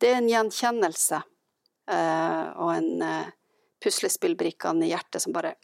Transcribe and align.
det 0.00 0.10
er 0.12 0.20
en 0.20 0.30
gjenkjennelse 0.30 1.20
eh, 1.90 2.46
og 2.60 2.74
en 2.74 3.04
eh, 3.04 3.30
puslespillbrikkene 3.82 4.86
i 4.86 4.92
hjertet 4.92 5.24
som 5.24 5.34
bare 5.34 5.54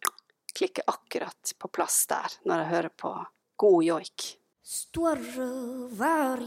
klikker 0.54 0.86
akkurat 0.86 1.54
på 1.58 1.68
plass 1.68 2.04
der, 2.10 2.38
når 2.46 2.62
jeg 2.62 2.72
hører 2.72 2.96
på 3.04 3.12
god 3.60 3.84
joik. 3.84 4.26
Større 4.64 5.46
var 5.92 6.40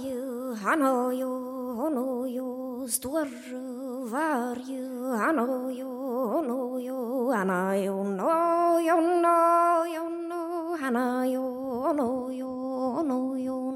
han 0.63 0.81
har 0.81 1.11
jo, 1.13 1.33
han 1.77 1.97
har 1.97 2.27
jo. 2.33 2.87
Større 2.89 3.59
var 4.09 4.57
jo, 4.65 5.13
han 5.13 5.37
har 5.37 5.69
jo, 5.69 5.91
han 6.33 6.49
har 6.49 6.79
jo. 6.81 6.97
Han 7.29 7.49
har 7.49 7.75
jo, 7.75 8.03
nå, 8.03 8.31
jo, 8.81 8.97
nå, 9.21 9.37
jo, 9.93 10.09
nå. 10.09 10.77
Han 10.81 10.95
har 10.95 11.25
jo, 11.25 11.45
nå. 11.93 12.09
Jo, 12.33 13.03
nå, 13.05 13.19
jo. 13.37 13.66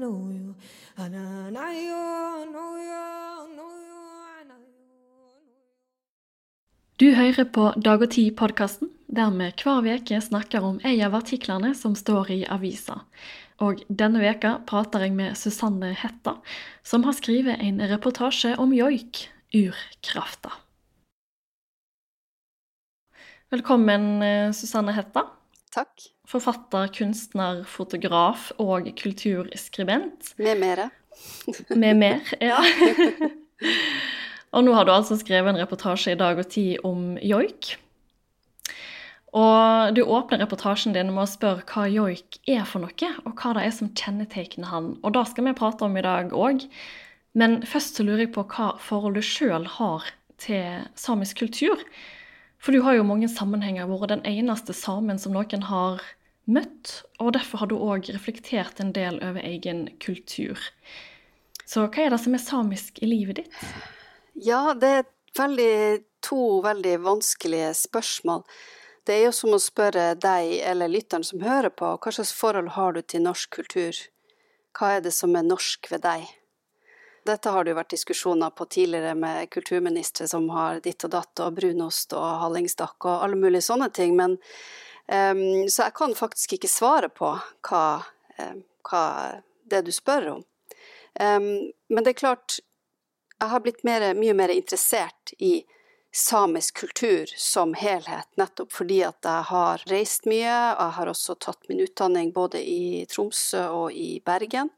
Nå, 0.00 0.10
jo. 0.36 0.50
Han 0.98 1.14
har 1.14 1.72
jo, 1.72 2.02
nå. 2.44 2.52
Du 7.00 7.14
hører 7.16 7.48
på 7.48 7.72
Dag 7.80 8.04
og 8.04 8.12
Tid-podkasten, 8.12 8.90
der 9.08 9.32
vi 9.32 9.48
hver 9.64 9.88
uke 9.96 10.20
snakker 10.20 10.68
om 10.68 10.76
en 10.84 11.00
av 11.00 11.16
artiklene 11.16 11.72
som 11.74 11.96
står 11.96 12.30
i 12.30 12.44
avisa. 12.44 13.00
Og 13.64 13.80
denne 13.88 14.20
veka 14.20 14.58
prater 14.68 15.08
jeg 15.08 15.16
med 15.16 15.32
Susanne 15.40 15.94
Hetta, 15.96 16.36
som 16.84 17.08
har 17.08 17.16
skrevet 17.16 17.56
en 17.64 17.80
reportasje 17.88 18.52
om 18.60 18.76
joik, 18.76 19.30
urkrafta. 19.56 20.52
Velkommen, 23.54 24.22
eh, 24.22 24.52
Susanne 24.52 24.92
Hetta. 24.92 25.28
Takk. 25.70 26.08
Forfatter, 26.26 26.88
kunstner, 26.90 27.60
fotograf 27.64 28.48
og 28.58 28.88
kulturskribent. 28.98 30.32
Med 30.42 30.58
mere. 30.58 30.88
Med 31.82 32.00
mer, 32.00 32.32
ja. 32.42 32.58
og 34.54 34.64
nå 34.66 34.74
har 34.74 34.88
du 34.88 34.90
altså 34.90 35.14
skrevet 35.20 35.52
en 35.52 35.60
reportasje 35.60 36.16
i 36.16 36.18
Dag 36.18 36.40
og 36.42 36.48
Tid 36.50 36.82
om 36.82 37.12
joik. 37.22 37.76
Og 39.38 39.94
du 39.94 40.02
åpner 40.02 40.42
reportasjen 40.42 40.96
din 40.96 41.14
med 41.14 41.22
å 41.22 41.30
spørre 41.30 41.62
hva 41.70 41.86
joik 41.92 42.40
er 42.50 42.66
for 42.66 42.82
noe, 42.82 43.12
og 43.22 43.38
hva 43.38 43.54
det 43.54 43.68
er 43.68 43.76
som 43.78 43.92
kjennetegner 43.94 44.72
han. 44.72 44.90
Og 45.06 45.14
det 45.14 45.28
skal 45.30 45.46
vi 45.46 45.54
prate 45.62 45.86
om 45.86 45.94
i 45.94 46.02
dag 46.02 46.34
òg. 46.34 46.66
Men 47.38 47.60
først 47.62 48.02
så 48.02 48.08
lurer 48.08 48.26
jeg 48.26 48.34
på 48.34 48.48
hva 48.50 48.72
forhold 48.82 49.14
du 49.14 49.22
sjøl 49.22 49.70
har 49.78 50.10
til 50.42 50.90
samisk 50.98 51.44
kultur. 51.44 51.86
For 52.64 52.72
du 52.72 52.80
har 52.80 52.96
jo 52.96 53.04
mange 53.04 53.28
sammenhenger 53.28 53.90
vært 53.90 54.14
den 54.14 54.22
eneste 54.24 54.72
samen 54.72 55.18
som 55.20 55.34
noen 55.36 55.66
har 55.68 56.00
møtt, 56.48 57.02
og 57.20 57.34
derfor 57.36 57.60
har 57.60 57.68
du 57.68 57.74
òg 57.76 58.08
reflektert 58.14 58.80
en 58.80 58.94
del 58.96 59.18
over 59.20 59.44
egen 59.44 59.82
kultur. 60.00 60.56
Så 61.68 61.84
hva 61.84 62.06
er 62.06 62.14
det 62.14 62.20
som 62.22 62.36
er 62.36 62.40
samisk 62.40 63.02
i 63.04 63.08
livet 63.10 63.42
ditt? 63.42 63.58
Ja, 64.40 64.72
det 64.72 64.92
er 65.00 65.04
veldig, 65.36 66.04
to 66.24 66.62
veldig 66.64 66.94
vanskelige 67.04 67.68
spørsmål. 67.76 68.46
Det 69.04 69.18
er 69.18 69.26
jo 69.26 69.34
som 69.36 69.52
å 69.52 69.60
spørre 69.60 70.14
deg 70.16 70.56
eller 70.64 70.88
lytteren 70.88 71.24
som 71.28 71.44
hører 71.44 71.68
på, 71.68 71.90
hva 72.00 72.12
slags 72.16 72.32
forhold 72.32 72.72
har 72.78 72.96
du 72.96 73.02
til 73.04 73.26
norsk 73.26 73.52
kultur? 73.58 74.00
Hva 74.72 74.96
er 74.96 75.04
det 75.04 75.12
som 75.12 75.36
er 75.36 75.44
norsk 75.44 75.92
ved 75.92 76.06
deg? 76.08 76.24
Dette 77.24 77.48
har 77.50 77.64
det 77.64 77.72
jo 77.72 77.78
vært 77.78 77.94
diskusjoner 77.94 78.52
på 78.52 78.66
tidligere 78.68 79.14
med 79.16 79.48
kulturministre 79.50 80.26
som 80.28 80.48
har 80.52 80.82
ditt 80.84 81.06
og 81.06 81.14
datt 81.14 81.40
og 81.40 81.56
brunost 81.56 82.12
og 82.12 82.26
hallingstakk 82.42 83.06
og 83.08 83.24
alle 83.24 83.38
mulige 83.40 83.64
sånne 83.64 83.88
ting, 83.96 84.12
men 84.16 84.36
um, 85.08 85.68
Så 85.68 85.86
jeg 85.86 85.94
kan 85.96 86.14
faktisk 86.14 86.58
ikke 86.58 86.68
svare 86.68 87.08
på 87.08 87.32
hva, 87.68 87.86
um, 88.38 88.60
hva 88.90 89.06
det 89.64 89.86
du 89.86 89.92
spør 89.92 90.28
om. 90.36 90.44
Um, 91.20 91.72
men 91.88 92.04
det 92.04 92.12
er 92.12 92.20
klart, 92.20 92.58
jeg 93.40 93.48
har 93.48 93.64
blitt 93.64 93.84
mer, 93.88 94.10
mye 94.18 94.34
mer 94.36 94.52
interessert 94.52 95.32
i 95.38 95.64
samisk 96.14 96.76
kultur 96.76 97.30
som 97.40 97.72
helhet, 97.74 98.28
nettopp 98.36 98.70
fordi 98.72 99.00
at 99.02 99.24
jeg 99.24 99.48
har 99.48 99.82
reist 99.90 100.28
mye. 100.28 100.52
Jeg 100.76 100.92
har 100.98 101.10
også 101.10 101.38
tatt 101.40 101.70
min 101.72 101.80
utdanning 101.82 102.34
både 102.36 102.60
i 102.60 103.06
Tromsø 103.10 103.64
og 103.72 103.96
i 103.96 104.20
Bergen. 104.24 104.68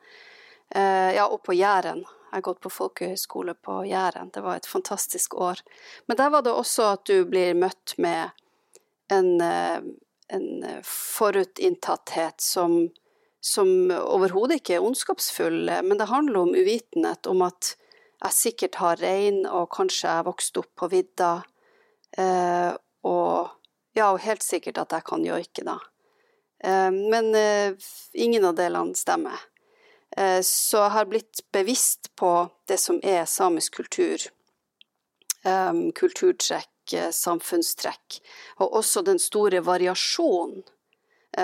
Uh, 0.70 1.10
ja, 1.19 1.26
og 1.26 1.43
på 1.43 1.59
Jæren. 1.59 2.06
Jeg 2.36 2.42
har 2.42 2.52
gått 2.52 2.64
på 2.66 2.69
folkehøyskole 2.69 3.54
på 3.64 3.78
Jæren. 3.88 4.28
Det 4.28 4.42
var 4.44 4.58
et 4.58 4.66
fantastisk 4.69 5.38
år. 5.41 5.62
Men 6.04 6.19
der 6.20 6.28
var 6.34 6.42
det 6.44 6.52
også 6.52 6.91
at 6.92 7.06
du 7.08 7.24
blir 7.24 7.56
møtt 7.56 7.94
med 7.97 8.36
en, 9.08 9.41
en 9.41 10.50
forutinntatthet 10.84 12.44
som, 12.44 12.91
som 13.41 13.88
overhodet 13.88 14.60
ikke 14.60 14.76
er 14.76 14.84
ondskapsfull, 14.84 15.72
men 15.88 15.96
det 15.96 16.10
handler 16.12 16.42
om 16.42 16.52
uvitenhet, 16.52 17.25
om 17.25 17.41
at 17.48 17.72
jeg 18.26 18.36
sikkert 18.42 18.82
har 18.82 19.00
rein, 19.00 19.46
og 19.48 19.70
kanskje 19.72 20.12
jeg 20.12 20.28
vokste 20.28 20.60
opp 20.60 20.72
på 20.76 20.92
vidda, 20.92 21.32
eh, 22.20 22.72
og 23.08 23.96
ja, 23.96 24.10
og 24.10 24.20
helt 24.28 24.44
sikkert 24.44 24.84
at 24.84 24.92
jeg 24.92 25.08
kan 25.08 25.25
joike, 25.25 25.64
da. 25.64 25.80
Eh, 26.60 26.92
men 26.92 27.32
eh, 27.32 27.88
ingen 28.12 28.44
av 28.44 28.60
delene 28.60 28.92
stemmer. 28.92 29.41
Eh, 30.16 30.41
så 30.43 30.78
har 30.78 31.04
blitt 31.04 31.41
bevisst 31.53 32.16
på 32.16 32.49
det 32.65 32.78
som 32.78 33.00
er 33.03 33.25
samisk 33.25 33.75
kultur. 33.75 34.16
Eh, 35.44 35.72
kulturtrekk, 35.94 36.93
eh, 36.93 37.10
samfunnstrekk, 37.10 38.21
og 38.56 38.72
også 38.72 39.03
den 39.03 39.19
store 39.19 39.60
variasjonen 39.60 40.65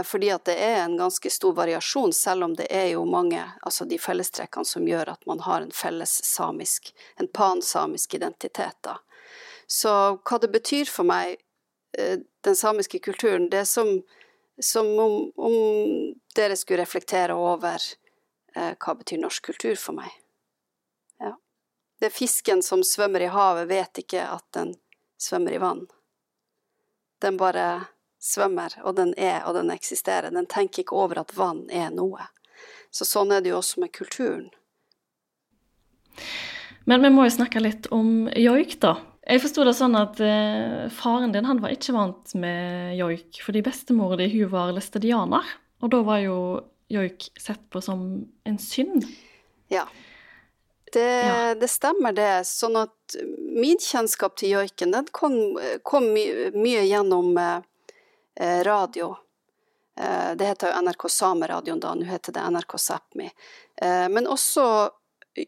fordi 0.05 0.31
at 0.32 0.47
det 0.49 0.55
er 0.56 0.78
en 0.87 0.94
ganske 0.97 1.28
stor 1.31 1.53
variasjon, 1.53 2.15
selv 2.16 2.44
om 2.47 2.55
det 2.56 2.65
er 2.72 2.87
jo 2.94 3.03
mange, 3.05 3.43
altså 3.61 3.84
de 3.84 3.99
fellestrekkene 4.00 4.65
som 4.65 4.87
gjør 4.88 5.11
at 5.12 5.27
man 5.28 5.43
har 5.44 5.61
en 5.61 5.75
felles 5.75 6.15
samisk, 6.25 6.94
en 7.21 7.28
pansamisk 7.28 8.15
identitet, 8.15 8.78
da. 8.81 8.94
Så 9.66 9.93
hva 10.16 10.38
det 10.41 10.49
betyr 10.55 10.88
for 10.88 11.05
meg, 11.05 11.37
den 11.93 12.56
samiske 12.56 13.03
kulturen, 13.05 13.50
det 13.50 13.59
er 13.59 13.69
som, 13.69 14.03
som 14.61 14.88
om, 14.99 15.32
om, 15.37 16.15
dere 16.37 16.56
skulle 16.56 16.82
reflektere 16.82 17.37
over 17.37 17.77
eh, 17.77 18.01
hva 18.54 18.94
betyr 18.98 19.20
norsk 19.22 19.46
kultur 19.50 19.76
for 19.80 19.96
meg. 19.96 20.10
Ja. 21.22 21.34
Det 22.00 22.10
er 22.10 22.14
fisken 22.14 22.62
som 22.62 22.84
svømmer 22.86 23.24
i 23.24 23.32
havet, 23.32 23.68
vet 23.70 24.02
ikke 24.04 24.26
at 24.28 24.44
den 24.56 24.74
svømmer 25.20 25.56
i 25.56 25.60
vann. 25.62 25.86
Den 27.22 27.38
bare 27.40 27.66
svømmer, 28.22 28.74
og 28.84 28.96
den 28.98 29.14
er, 29.18 29.42
og 29.46 29.54
den 29.58 29.70
eksisterer. 29.74 30.30
Den 30.30 30.46
tenker 30.50 30.84
ikke 30.84 30.98
over 30.98 31.22
at 31.22 31.34
vann 31.36 31.64
er 31.70 31.90
noe. 31.94 32.28
Så 32.92 33.06
sånn 33.08 33.32
er 33.34 33.42
det 33.42 33.52
jo 33.52 33.60
også 33.60 33.82
med 33.82 33.92
kulturen. 33.94 34.50
Men 36.84 37.02
vi 37.02 37.10
må 37.14 37.26
jo 37.26 37.36
snakke 37.38 37.62
litt 37.62 37.88
om 37.94 38.28
joik, 38.36 38.76
da. 38.82 38.96
Jeg 39.22 39.42
forsto 39.44 39.62
det 39.62 39.74
sånn 39.78 39.94
at 39.94 40.19
eh, 40.22 40.88
faren 40.90 41.30
din 41.34 41.46
han 41.46 41.60
var 41.62 41.74
ikke 41.74 41.94
vant 41.94 42.34
med 42.34 42.96
joik, 42.98 43.38
fordi 43.44 43.62
bestemora 43.62 44.19
di 44.19 44.26
hun 44.34 44.50
var 44.50 44.74
læstadianer. 44.74 45.46
Og 45.82 45.92
da 45.94 46.02
var 46.06 46.19
jo 46.22 46.38
joik 46.92 47.30
sett 47.41 47.62
på 47.70 47.80
som 47.80 48.04
en 48.44 48.58
synd. 48.58 49.06
Ja. 49.72 49.86
Det, 50.92 51.00
ja. 51.00 51.54
det, 51.54 51.69
stemmer, 51.69 52.12
det. 52.12 52.44
Sånn 52.44 52.76
at 52.76 53.16
min 53.56 53.80
kjennskap 53.80 54.36
til 54.36 54.58
joiken, 54.58 54.92
den 54.92 55.08
kom, 55.14 55.36
kom 55.88 56.10
mye, 56.12 56.50
mye 56.52 56.82
gjennom 56.84 57.32
eh, 57.41 58.60
radio. 58.69 59.14
Eh, 59.97 60.36
det 60.36 60.44
heter 60.44 60.69
jo 60.69 60.82
NRK 60.82 61.08
Sameradioen 61.08 61.81
da, 61.81 61.94
nå 61.94 62.04
heter 62.04 62.36
det 62.36 62.44
NRK 62.50 62.76
Sápmi. 62.78 63.31
Eh, 63.76 64.08
men 64.08 64.28
også 64.28 64.64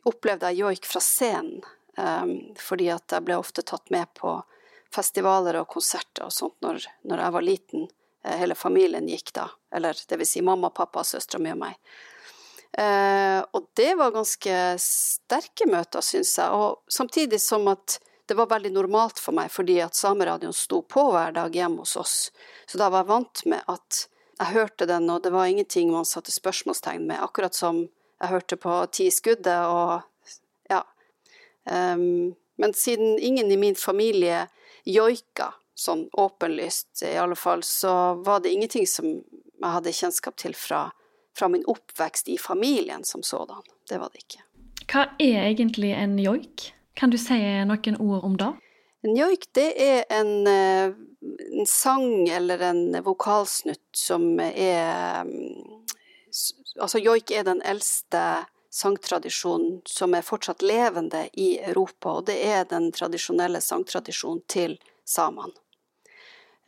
opplevde 0.08 0.52
jeg 0.52 0.64
joik 0.64 0.88
fra 0.88 1.00
scenen, 1.04 1.60
eh, 1.98 2.24
fordi 2.60 2.88
at 2.92 3.12
jeg 3.12 3.26
ble 3.28 3.36
ofte 3.40 3.62
tatt 3.62 3.92
med 3.92 4.08
på 4.16 4.38
festivaler 4.94 5.58
og 5.60 5.68
konserter 5.68 6.28
og 6.28 6.32
sånt 6.32 6.56
når, 6.62 6.84
når 7.08 7.24
jeg 7.24 7.36
var 7.36 7.46
liten. 7.50 7.86
Eh, 8.24 8.36
hele 8.40 8.54
familien 8.54 9.08
gikk 9.08 9.32
da, 9.36 9.48
eller 9.74 9.98
det 10.08 10.16
vil 10.16 10.28
si 10.28 10.42
mamma, 10.42 10.70
pappa, 10.70 11.04
søstera 11.04 11.42
mi 11.42 11.52
og 11.52 11.60
meg. 11.60 11.76
Eh, 12.78 13.40
og 13.52 13.68
det 13.78 13.92
var 14.00 14.14
ganske 14.14 14.56
sterke 14.82 15.68
møter, 15.70 16.02
syns 16.02 16.32
jeg, 16.40 16.50
og 16.50 16.82
samtidig 16.90 17.40
som 17.42 17.68
at 17.70 17.98
det 18.26 18.38
var 18.38 18.48
veldig 18.48 18.72
normalt 18.72 19.20
for 19.20 19.36
meg, 19.36 19.50
fordi 19.52 19.76
at 19.84 19.94
Sameradioen 19.98 20.56
sto 20.56 20.80
på 20.80 21.10
hver 21.12 21.34
dag 21.36 21.54
hjemme 21.54 21.84
hos 21.84 21.96
oss. 22.00 22.16
Så 22.66 22.80
da 22.80 22.88
var 22.88 23.04
jeg 23.04 23.12
vant 23.12 23.44
med 23.52 23.68
at 23.68 24.06
jeg 24.38 24.54
hørte 24.56 24.88
den, 24.88 25.10
og 25.12 25.20
det 25.22 25.32
var 25.34 25.50
ingenting 25.50 25.92
man 25.92 26.08
satte 26.08 26.32
spørsmålstegn 26.32 27.04
med, 27.06 27.20
akkurat 27.22 27.54
som 27.54 27.84
jeg 27.84 28.30
hørte 28.30 28.56
på 28.56 28.78
Ti 28.96 29.10
skuddet 29.12 29.68
og 29.68 30.00
ja. 30.72 30.80
Um, 31.68 32.32
men 32.56 32.74
siden 32.74 33.18
ingen 33.18 33.52
i 33.52 33.60
min 33.60 33.76
familie 33.76 34.46
joika, 34.88 35.52
sånn 35.74 36.06
åpenlyst 36.12 37.02
i 37.02 37.16
alle 37.18 37.36
fall, 37.36 37.62
så 37.62 38.14
var 38.14 38.40
det 38.40 38.52
ingenting 38.52 38.86
som 38.86 39.08
jeg 39.08 39.70
hadde 39.76 39.92
kjennskap 39.92 40.36
til 40.40 40.54
fra, 40.58 40.88
fra 41.36 41.48
min 41.50 41.64
oppvekst 41.70 42.28
i 42.28 42.38
familien 42.38 43.04
som 43.04 43.22
sådan. 43.22 43.62
Det 43.88 43.98
var 43.98 44.12
det 44.12 44.24
ikke. 44.24 44.44
Hva 44.90 45.06
er 45.18 45.48
egentlig 45.48 45.94
en 45.96 46.18
joik? 46.20 46.70
Kan 46.94 47.10
du 47.10 47.18
si 47.18 47.38
noen 47.66 47.98
ord 47.98 48.24
om 48.24 48.36
det? 48.38 48.52
En 49.04 49.16
joik 49.16 49.48
det 49.56 49.68
er 49.82 50.04
en, 50.08 50.46
en, 50.46 51.66
sang 51.68 52.28
eller 52.28 52.62
en 52.70 52.86
vokalsnutt 53.04 53.84
som 53.92 54.38
er 54.40 55.26
Altså 56.74 56.98
joik 56.98 57.30
er 57.30 57.44
den 57.46 57.60
eldste 57.62 58.20
sangtradisjonen 58.74 59.84
som 59.86 60.16
er 60.18 60.24
fortsatt 60.26 60.64
levende 60.66 61.28
i 61.38 61.60
Europa, 61.62 62.16
og 62.16 62.24
det 62.26 62.40
er 62.42 62.64
den 62.66 62.88
tradisjonelle 62.96 63.60
sangtradisjonen 63.62 64.40
til 64.50 64.74
samene. 65.06 65.54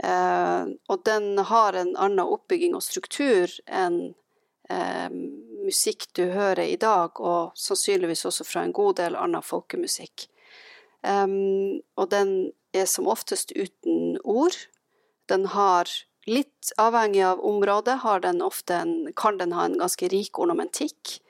Eh, 0.05 0.65
og 0.89 1.03
den 1.09 1.39
har 1.39 1.73
en 1.73 1.95
annen 1.97 2.27
oppbygging 2.27 2.77
og 2.77 2.85
struktur 2.85 3.53
enn 3.65 4.01
eh, 4.69 5.09
musikk 5.67 6.11
du 6.19 6.27
hører 6.35 6.67
i 6.67 6.77
dag, 6.81 7.21
og 7.21 7.57
sannsynligvis 7.59 8.27
også 8.29 8.47
fra 8.47 8.65
en 8.67 8.75
god 8.77 8.99
del 9.01 9.17
annen 9.19 9.45
folkemusikk. 9.45 10.29
Um, 11.07 11.83
og 11.95 12.11
den 12.11 12.31
er 12.75 12.87
som 12.91 13.07
oftest 13.11 13.53
uten 13.55 14.17
ord. 14.25 14.57
Den 15.31 15.47
har, 15.55 15.91
litt 16.27 16.73
avhengig 16.83 17.23
av 17.23 17.43
området, 17.47 18.01
den 18.25 18.43
en, 18.43 18.95
kan 19.15 19.39
den 19.39 19.53
ha 19.55 19.67
en 19.69 19.79
ganske 19.79 20.09
rik 20.11 20.39
ornamentikk. 20.43 21.21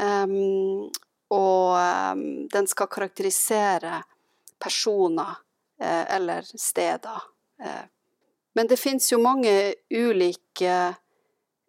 Um, 0.00 0.88
og 1.32 1.76
um, 1.76 2.24
den 2.52 2.68
skal 2.68 2.88
karakterisere 2.92 4.02
personer 4.60 5.36
eh, 5.80 6.16
eller 6.16 6.44
steder 6.44 7.20
Eh, 7.20 7.41
men 8.54 8.68
det 8.68 8.76
finnes 8.76 9.06
jo 9.12 9.20
mange 9.22 9.74
ulike 9.90 10.74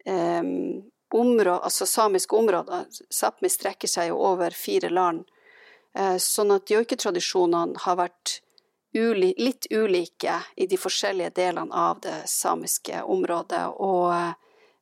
eh, 0.04 0.42
områder, 1.14 1.60
altså 1.64 1.86
samiske 1.86 2.36
områder. 2.36 2.86
Sápmi 3.10 3.48
strekker 3.48 3.88
seg 3.88 4.10
jo 4.10 4.18
over 4.32 4.56
fire 4.56 4.90
land. 4.90 5.24
Eh, 5.94 6.16
sånn 6.18 6.50
at 6.54 6.70
joiketradisjonene 6.70 7.78
har 7.86 8.00
vært 8.00 8.40
uli 8.94 9.32
litt 9.38 9.66
ulike 9.70 10.40
i 10.56 10.66
de 10.70 10.78
forskjellige 10.78 11.34
delene 11.38 11.74
av 11.74 12.02
det 12.02 12.24
samiske 12.30 13.02
området. 13.02 13.64
Og, 13.78 14.12
eh, 14.14 14.34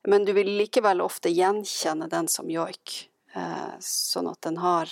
men 0.08 0.24
du 0.24 0.32
vil 0.32 0.50
likevel 0.58 1.04
ofte 1.04 1.30
gjenkjenne 1.30 2.08
den 2.10 2.28
som 2.28 2.48
joik, 2.50 3.08
uh, 3.36 3.78
sånn 3.78 4.26
at 4.26 4.40
den 4.42 4.56
har, 4.58 4.90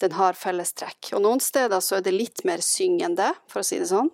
den 0.00 0.14
har 0.16 0.32
fellestrekk. 0.32 1.10
Og 1.12 1.20
noen 1.20 1.42
steder 1.44 1.82
så 1.84 1.98
er 1.98 2.06
det 2.06 2.14
litt 2.14 2.40
mer 2.48 2.64
syngende, 2.64 3.34
for 3.46 3.60
å 3.60 3.66
si 3.68 3.76
det 3.82 3.90
sånn. 3.90 4.08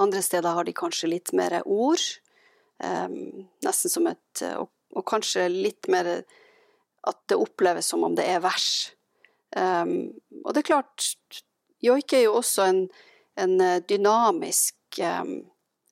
Andre 0.00 0.22
steder 0.22 0.56
har 0.56 0.64
de 0.64 0.72
kanskje 0.72 1.10
litt 1.10 1.32
mer 1.36 1.58
ord, 1.68 2.00
um, 2.78 3.44
nesten 3.64 3.92
som 3.92 4.08
et 4.08 4.44
og, 4.56 4.70
og, 4.94 5.04
kanskje 5.08 5.48
litt 5.52 5.88
mer 5.92 6.08
at 7.02 7.18
det 7.28 7.36
oppleves 7.36 7.90
som 7.92 8.04
om 8.06 8.14
det 8.16 8.24
er 8.30 8.40
vers. 8.44 8.92
Um, 9.56 10.12
og 10.44 10.54
det 10.54 10.62
er 10.62 10.70
klart, 10.70 11.08
joik 11.84 12.14
er 12.16 12.26
jo 12.26 12.38
også 12.40 12.68
en, 12.70 12.84
en 13.36 13.58
eh, 13.60 13.82
dynamisk 13.88 15.00
um, 15.02 15.42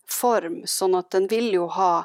form, 0.09 0.63
sånn 0.67 0.97
at 0.99 1.11
den 1.13 1.27
vil 1.31 1.51
jo 1.55 1.67
ha 1.75 2.05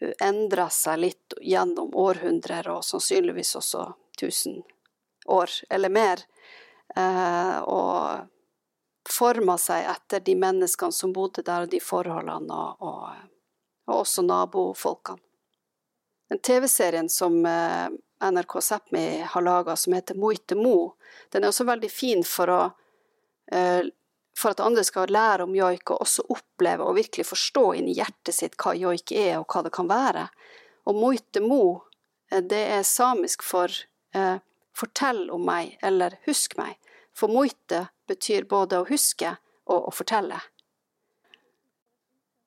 eh, 0.00 0.14
endra 0.24 0.68
seg 0.72 1.02
litt 1.04 1.36
gjennom 1.42 1.94
århundrer, 1.94 2.70
og 2.72 2.84
sannsynligvis 2.86 3.54
også 3.60 3.90
tusen 4.18 4.62
år 5.26 5.52
eller 5.70 5.92
mer. 5.92 6.24
Uh, 6.96 7.60
og 7.68 8.35
forma 9.12 9.56
seg 9.60 9.86
etter 9.90 10.22
de 10.24 10.34
menneskene 10.38 10.94
som 10.94 11.12
bodde 11.14 11.44
der, 11.46 11.66
og 11.66 11.72
de 11.72 11.80
forholdene, 11.82 12.56
og, 12.56 12.82
og, 12.82 13.52
og 13.88 14.02
også 14.02 14.24
nabofolkene. 14.26 15.22
Den 16.28 16.40
TV-serien 16.42 17.08
som 17.12 17.38
eh, 17.46 17.86
NRK 18.30 18.56
Sápmi 18.60 19.22
har 19.22 19.42
laga, 19.46 19.76
som 19.76 19.94
heter 19.94 20.18
Moite 20.18 20.56
Mo, 20.58 20.96
den 21.30 21.44
er 21.44 21.52
også 21.52 21.68
veldig 21.68 21.90
fin 21.92 22.24
for, 22.26 22.50
å, 22.50 22.62
eh, 23.54 23.86
for 24.34 24.56
at 24.56 24.62
andre 24.64 24.82
skal 24.86 25.12
lære 25.14 25.46
om 25.46 25.54
joik, 25.54 25.92
og 25.94 26.02
også 26.02 26.26
oppleve 26.34 26.82
og 26.82 26.98
virkelig 26.98 27.28
forstå 27.28 27.66
inni 27.78 27.94
hjertet 27.94 28.34
sitt 28.34 28.58
hva 28.58 28.74
joik 28.74 29.14
er, 29.14 29.36
og 29.38 29.46
hva 29.46 29.62
det 29.68 29.74
kan 29.76 29.90
være. 29.90 30.26
Og 30.90 30.98
Moite 30.98 31.44
Mo, 31.44 31.62
eh, 32.32 32.42
det 32.42 32.64
er 32.78 32.82
samisk 32.82 33.46
for 33.46 33.70
'fortell 34.76 35.30
om 35.30 35.42
meg' 35.44 35.76
eller 35.82 36.18
'husk 36.24 36.56
meg'. 36.56 36.78
For 37.12 37.28
moite 37.28 37.88
betyr 38.08 38.46
både 38.50 38.80
å 38.82 38.88
huske 38.88 39.36
og 39.66 39.88
å 39.90 39.94
fortelle. 39.94 40.38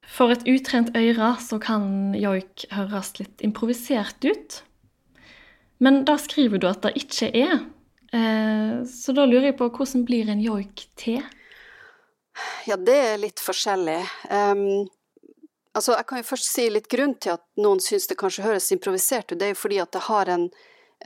For 0.10 0.34
et 0.34 0.46
utrent 0.50 0.90
øre 0.98 1.34
så 1.44 1.60
kan 1.62 2.16
joik 2.18 2.66
høres 2.74 3.14
litt 3.20 3.44
improvisert 3.46 4.26
ut. 4.26 4.62
Men 5.80 6.02
da 6.08 6.18
skriver 6.20 6.60
du 6.60 6.68
at 6.70 6.82
det 6.84 6.96
ikke 7.00 7.30
er. 7.30 7.60
Eh, 8.12 8.80
så 8.90 9.14
da 9.16 9.28
lurer 9.30 9.52
jeg 9.52 9.60
på 9.60 9.70
hvordan 9.70 10.06
blir 10.08 10.32
en 10.32 10.42
joik 10.42 10.88
til? 11.00 11.22
Ja, 12.68 12.78
det 12.78 12.96
er 12.96 13.22
litt 13.22 13.42
forskjellig. 13.44 14.00
Um, 14.32 14.88
altså, 15.76 15.96
jeg 15.96 16.08
kan 16.10 16.22
jo 16.22 16.28
først 16.32 16.50
si 16.50 16.68
litt 16.72 16.90
grunn 16.92 17.16
til 17.22 17.36
at 17.36 17.46
noen 17.60 17.82
syns 17.84 18.10
det 18.10 18.18
kanskje 18.20 18.46
høres 18.48 18.72
improvisert 18.76 19.32
ut. 19.32 19.40
Det 19.40 19.50
er 19.50 19.54
jo 19.54 19.62
fordi 19.62 19.80
at 19.84 19.94
det 19.96 20.06
har 20.08 20.32
en, 20.36 20.48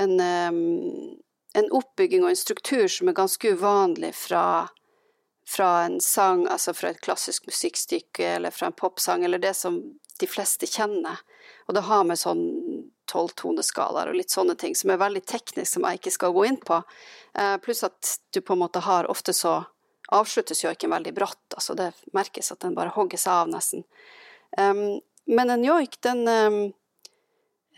en 0.04 0.16
um, 0.22 0.60
en 1.54 1.70
oppbygging 1.72 2.24
og 2.24 2.32
en 2.34 2.40
struktur 2.40 2.88
som 2.90 3.10
er 3.10 3.18
ganske 3.18 3.54
uvanlig 3.54 4.14
fra, 4.18 4.46
fra 5.48 5.70
en 5.86 6.00
sang, 6.02 6.48
altså 6.50 6.74
fra 6.74 6.94
et 6.94 7.02
klassisk 7.06 7.46
musikkstykke 7.50 8.36
eller 8.38 8.54
fra 8.54 8.70
en 8.70 8.78
popsang, 8.78 9.26
eller 9.26 9.42
det 9.42 9.54
som 9.58 9.80
de 10.20 10.30
fleste 10.30 10.70
kjenner. 10.70 11.22
Og 11.68 11.78
det 11.78 11.86
har 11.88 12.04
med 12.08 12.20
sånn 12.20 12.44
tolvtoneskalaer 13.10 14.10
og 14.10 14.18
litt 14.18 14.34
sånne 14.34 14.56
ting 14.60 14.76
som 14.78 14.94
er 14.94 15.02
veldig 15.02 15.24
teknisk, 15.30 15.76
som 15.76 15.86
jeg 15.88 16.00
ikke 16.00 16.16
skal 16.16 16.34
gå 16.36 16.48
inn 16.50 16.60
på. 16.62 16.80
Eh, 17.38 17.56
pluss 17.64 17.84
at 17.86 18.18
du 18.34 18.42
på 18.42 18.56
en 18.56 18.64
måte 18.64 18.84
har 18.86 19.10
Ofte 19.12 19.36
så 19.36 19.62
avsluttes 20.14 20.64
joiken 20.64 20.94
veldig 20.94 21.14
brått, 21.14 21.56
altså 21.56 21.74
det 21.78 21.92
merkes 22.14 22.52
at 22.52 22.62
den 22.62 22.76
bare 22.78 22.94
hogges 22.94 23.26
av, 23.28 23.50
nesten. 23.50 23.86
Um, 24.58 25.00
men 25.26 25.50
en 25.50 25.64
joik, 25.66 25.98
den, 26.06 26.28
um, 26.28 26.60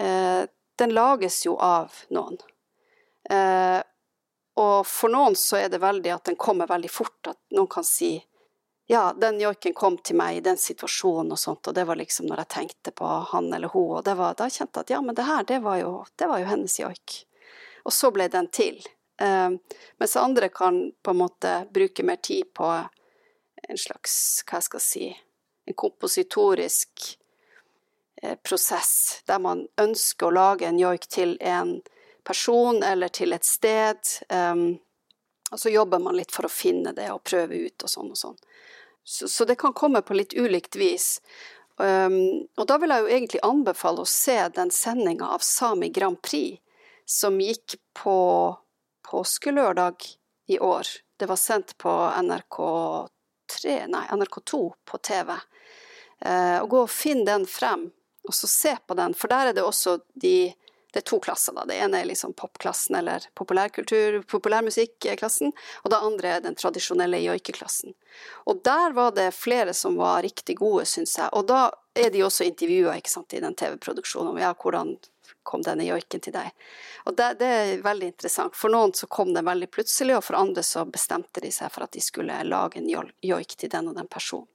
uh, 0.01 0.44
den 0.75 0.95
lages 0.95 1.45
jo 1.45 1.56
av 1.62 1.94
noen. 2.12 2.42
Eh, 3.30 3.81
og 4.56 4.88
for 4.88 5.12
noen 5.12 5.36
så 5.36 5.60
er 5.60 5.69
det 5.72 5.81
veldig 5.83 6.13
at 6.13 6.30
den 6.30 6.39
kommer 6.39 6.69
veldig 6.69 6.92
fort, 6.92 7.19
at 7.27 7.39
noen 7.56 7.68
kan 7.72 7.83
si 7.88 8.18
ja, 8.88 9.13
den 9.18 9.39
joiken 9.42 9.74
kom 9.74 9.98
til 9.98 10.18
meg 10.19 10.38
i 10.38 10.44
den 10.45 10.60
situasjonen 10.62 11.33
og 11.33 11.39
sånt, 11.42 11.68
og 11.68 11.74
det 11.74 11.88
var 11.89 11.98
liksom 11.98 12.27
når 12.30 12.44
jeg 12.44 12.51
tenkte 12.54 12.94
på 12.94 13.07
han 13.31 13.50
eller 13.54 13.74
hun, 13.74 13.98
og 13.98 14.06
var, 14.06 14.36
da 14.38 14.45
kjente 14.45 14.80
jeg 14.80 14.86
at 14.86 14.94
ja, 14.94 15.00
men 15.01 15.18
det 15.18 15.25
her, 15.25 15.48
det 15.48 15.57
var 15.66 15.80
jo, 15.81 15.94
det 16.16 16.27
var 16.30 16.44
jo 16.44 16.50
hennes 16.51 16.77
joik. 16.80 17.16
Og 17.86 17.94
så 17.94 18.12
ble 18.13 18.27
den 18.30 18.50
til. 18.54 18.77
Eh, 19.22 19.50
mens 19.98 20.16
andre 20.22 20.51
kan 20.54 20.77
på 21.01 21.16
en 21.16 21.22
måte 21.24 21.56
bruke 21.74 22.06
mer 22.06 22.22
tid 22.22 22.54
på 22.54 22.69
en 23.66 23.81
slags, 23.81 24.44
hva 24.45 24.62
jeg 24.62 24.68
skal 24.69 24.83
si, 24.83 25.10
en 25.66 25.77
kompositorisk 25.81 27.07
eh, 28.22 28.38
prosess, 28.45 29.24
der 29.25 29.41
man 29.41 29.65
ønsker 29.82 30.29
å 30.29 30.36
lage 30.36 30.70
en 30.70 30.82
joik 30.82 31.10
til 31.10 31.39
en 31.41 31.79
person 32.25 32.84
eller 32.84 33.13
til 33.13 33.34
et 33.36 33.46
sted. 33.46 34.01
Um, 34.29 34.77
og 35.51 35.62
så 35.62 35.70
jobber 35.70 36.01
man 36.01 36.17
litt 36.17 36.34
for 36.34 36.48
å 36.48 36.51
finne 36.51 36.94
det 36.98 37.12
og 37.13 37.24
prøve 37.24 37.67
ut 37.67 37.86
og 37.86 37.91
sånn 37.91 38.12
og 38.12 38.20
sånn. 38.20 38.38
Så, 39.05 39.29
så 39.29 39.46
det 39.46 39.60
kan 39.62 39.75
komme 39.77 40.01
på 40.01 40.17
litt 40.17 40.34
ulikt 40.34 40.75
vis. 40.75 41.20
Um, 41.77 42.48
og 42.58 42.65
da 42.70 42.79
vil 42.82 42.94
jeg 42.94 43.03
jo 43.03 43.12
egentlig 43.12 43.44
anbefale 43.46 44.01
å 44.01 44.10
se 44.10 44.38
den 44.55 44.72
sendinga 44.74 45.29
av 45.36 45.44
Sami 45.46 45.91
Grand 45.94 46.17
Prix 46.24 46.62
som 47.05 47.38
gikk 47.41 47.77
på 47.94 48.17
påskelørdag 49.05 50.08
i 50.50 50.60
år. 50.60 50.88
Det 51.20 51.29
var 51.29 51.38
sendt 51.38 51.75
på 51.77 51.91
NRK3, 51.91 53.75
nei, 53.91 54.05
NRK2 54.17 54.62
på 54.89 55.01
TV. 55.05 55.36
Uh, 56.25 56.58
og 56.63 56.70
gå 56.72 56.82
og 56.88 56.91
finn 56.91 57.25
den 57.27 57.46
frem, 57.46 57.89
og 58.25 58.34
så 58.34 58.50
se 58.50 58.74
på 58.88 58.98
den, 58.98 59.13
for 59.13 59.29
der 59.29 59.51
er 59.51 59.58
det 59.58 59.65
også 59.67 60.00
de 60.17 60.55
det 60.96 61.02
er 61.02 61.10
to 61.10 61.18
klasser, 61.20 61.52
da. 61.52 61.66
Det 61.68 61.75
ene 61.75 62.00
er 62.00 62.06
liksom 62.08 62.32
popklassen 62.40 62.96
eller 62.96 63.25
populærkultur, 63.36 64.22
populærmusikklassen, 64.32 65.50
og 65.84 65.90
det 65.92 65.98
andre 66.08 66.30
er 66.30 66.44
den 66.46 66.56
tradisjonelle 66.56 67.18
joikeklassen. 67.20 67.92
Og 68.48 68.62
der 68.64 68.94
var 68.96 69.12
det 69.12 69.25
flere 69.36 69.74
som 69.75 69.98
var 70.00 70.22
riktig 70.24 70.56
gode, 70.62 70.86
syns 70.88 71.18
jeg. 71.20 71.28
Og 71.36 71.50
da 71.52 71.66
er 72.00 72.14
de 72.14 72.22
også 72.24 72.48
intervjua 72.48 72.94
i 72.96 73.42
den 73.44 73.58
TV-produksjonen 73.60 74.30
om 74.32 74.40
ja, 74.40 74.54
hvordan 74.56 74.94
kom 75.44 75.66
denne 75.68 75.84
joiken 75.84 76.24
til 76.24 76.38
deg. 76.38 76.56
Og 77.04 77.18
det, 77.20 77.28
det, 77.42 77.50
er 77.50 77.84
veldig 77.84 78.14
interessant. 78.14 78.56
For 78.56 78.72
noen 78.72 78.96
så 78.96 79.10
kom 79.12 79.34
den 79.36 79.50
veldig 79.50 79.68
plutselig, 79.75 80.16
og 80.16 80.24
for 80.30 80.40
andre 80.40 80.64
så 80.64 80.86
bestemte 80.88 81.44
de 81.44 81.52
seg 81.52 81.74
for 81.75 81.84
at 81.84 81.92
de 81.92 82.06
skulle 82.06 82.38
lage 82.48 82.80
en 82.80 82.88
joik 83.20 83.58
til 83.60 83.74
den 83.74 83.92
og 83.92 84.00
den 84.00 84.08
personen. 84.08 84.48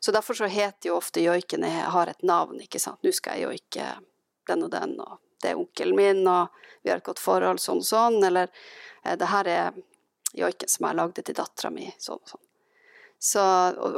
Så 0.00 0.10
derfor 0.10 0.34
så 0.34 0.50
heter 0.50 0.90
jo 0.90 0.98
ofte 0.98 1.22
joikene 1.22 1.70
har 1.94 2.10
et 2.10 2.26
navn, 2.26 2.58
ikke 2.58 2.82
sant. 2.82 2.98
Nå 3.06 3.14
skal 3.14 3.38
jeg 3.38 3.46
joike 3.46 3.86
den 4.50 4.66
og 4.66 4.74
den, 4.74 4.98
og 4.98 5.20
det 5.46 5.52
er 5.54 5.60
onkelen 5.60 5.96
min, 5.98 6.24
og 6.26 6.66
vi 6.82 6.90
har 6.90 6.98
et 7.00 7.06
godt 7.06 7.22
forhold, 7.22 7.62
sånn 7.62 7.84
og 7.84 7.86
sånn, 7.86 8.18
eller 8.26 8.50
eh, 9.04 9.14
det 9.18 9.30
her 9.30 9.52
er 9.52 9.78
joiken 10.36 10.70
som 10.70 10.88
jeg 10.88 10.98
lagde 10.98 11.24
til 11.24 11.38
dattera 11.38 11.70
mi, 11.72 11.86
sånn 12.02 12.18
og 12.18 12.34
sånn. 12.34 12.42
Så, 13.18 13.42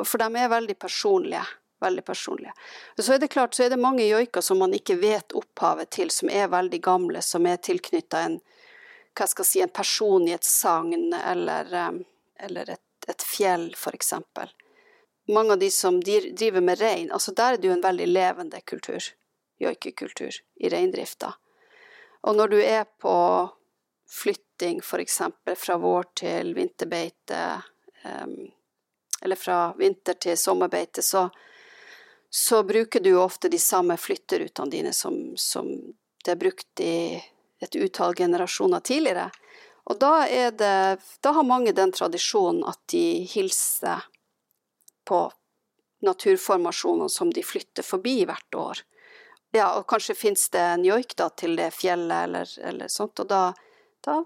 for 0.07 0.23
de 0.23 0.29
er 0.39 0.53
veldig 0.53 0.77
personlige. 0.79 1.47
Veldig 1.83 2.03
personlige. 2.07 2.53
Og 2.97 3.05
så 3.07 3.15
er 3.15 3.21
det 3.23 3.31
klart, 3.31 3.55
så 3.55 3.65
er 3.65 3.71
det 3.71 3.79
mange 3.79 4.07
joiker 4.07 4.43
som 4.43 4.59
man 4.59 4.73
ikke 4.75 4.97
vet 4.99 5.35
opphavet 5.39 5.93
til, 5.95 6.11
som 6.11 6.31
er 6.31 6.51
veldig 6.51 6.81
gamle, 6.83 7.23
som 7.23 7.47
er 7.47 7.61
tilknytta 7.63 8.23
en 8.27 8.39
hva 9.19 9.27
skal 9.27 9.43
jeg 9.43 9.51
si, 9.51 9.61
en 9.63 9.75
person 9.75 10.27
i 10.29 10.35
et 10.35 10.47
sagn 10.47 11.13
eller, 11.19 11.71
eh, 11.75 12.01
eller 12.47 12.75
et, 12.75 13.07
et 13.11 13.25
fjell, 13.27 13.71
f.eks. 13.75 14.13
Mange 15.35 15.55
av 15.55 15.63
de 15.63 15.71
som 15.75 15.99
driver 16.03 16.63
med 16.65 16.81
rein, 16.81 17.11
altså 17.13 17.35
der 17.37 17.57
er 17.57 17.63
det 17.63 17.71
jo 17.71 17.75
en 17.77 17.85
veldig 17.85 18.07
levende 18.11 18.61
kultur, 18.63 19.11
joikekultur, 19.59 20.35
i 20.57 20.71
reindrifta. 20.73 21.33
Og 22.27 22.37
når 22.37 22.49
du 22.49 22.59
er 22.63 22.85
på 23.01 23.15
flytting, 24.09 24.81
f.eks. 24.83 25.21
fra 25.57 25.77
vår 25.77 26.09
til 26.15 26.55
vinterbeite, 26.55 27.43
eller 29.21 29.37
fra 29.37 29.59
vinter 29.79 30.15
til 30.15 30.39
sommerbeite, 30.39 31.03
så, 31.03 31.29
så 32.31 32.63
bruker 32.65 33.01
du 33.01 33.15
ofte 33.19 33.49
de 33.49 33.59
samme 33.59 33.97
flytterutene 33.97 34.71
dine 34.71 34.93
som, 34.93 35.37
som 35.37 35.69
det 36.25 36.35
er 36.35 36.41
brukt 36.41 36.81
i 36.81 37.19
et 37.61 37.77
utall 37.77 38.15
generasjoner 38.15 38.81
tidligere. 38.81 39.31
Og 39.89 39.99
da, 39.99 40.27
det, 40.53 41.01
da 41.21 41.33
har 41.33 41.47
mange 41.49 41.73
den 41.73 41.93
tradisjonen 41.93 42.65
at 42.69 42.81
de 42.93 43.25
hilser 43.25 44.05
på 45.09 45.23
naturformasjoner 46.05 47.09
som 47.09 47.33
de 47.33 47.43
flytter 47.43 47.83
forbi 47.83 48.21
hvert 48.29 48.55
år. 48.55 48.83
Ja, 49.53 49.71
og 49.79 49.87
kanskje 49.89 50.15
fins 50.15 50.49
det 50.53 50.61
en 50.61 50.85
joik 50.85 51.15
da 51.17 51.29
til 51.31 51.57
det 51.57 51.71
fjellet 51.77 52.25
eller, 52.29 52.51
eller 52.71 52.91
sånt, 52.93 53.21
og 53.23 53.29
da, 53.31 53.55
da, 54.05 54.19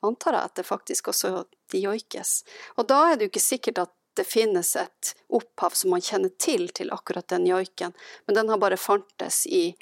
antar 0.00 0.38
jeg 0.38 0.48
at 0.48 0.54
det 0.56 0.64
faktisk 0.64 1.10
også 1.12 1.44
de 1.72 1.82
joikes. 1.82 2.38
Og 2.80 2.88
da 2.88 3.02
er 3.10 3.16
det 3.16 3.28
jo 3.28 3.32
ikke 3.34 3.44
sikkert 3.44 3.82
at 3.84 3.92
det 4.16 4.24
finnes 4.28 4.74
et 4.76 5.12
opphav 5.32 5.76
som 5.76 5.92
man 5.92 6.04
kjenner 6.04 6.32
til 6.40 6.68
til 6.68 6.92
akkurat 6.92 7.28
den 7.32 7.46
joiken, 7.48 7.92
men 8.26 8.36
den 8.36 8.48
har 8.48 8.60
bare 8.60 8.76
fantes 8.76 9.46
i 9.46 9.74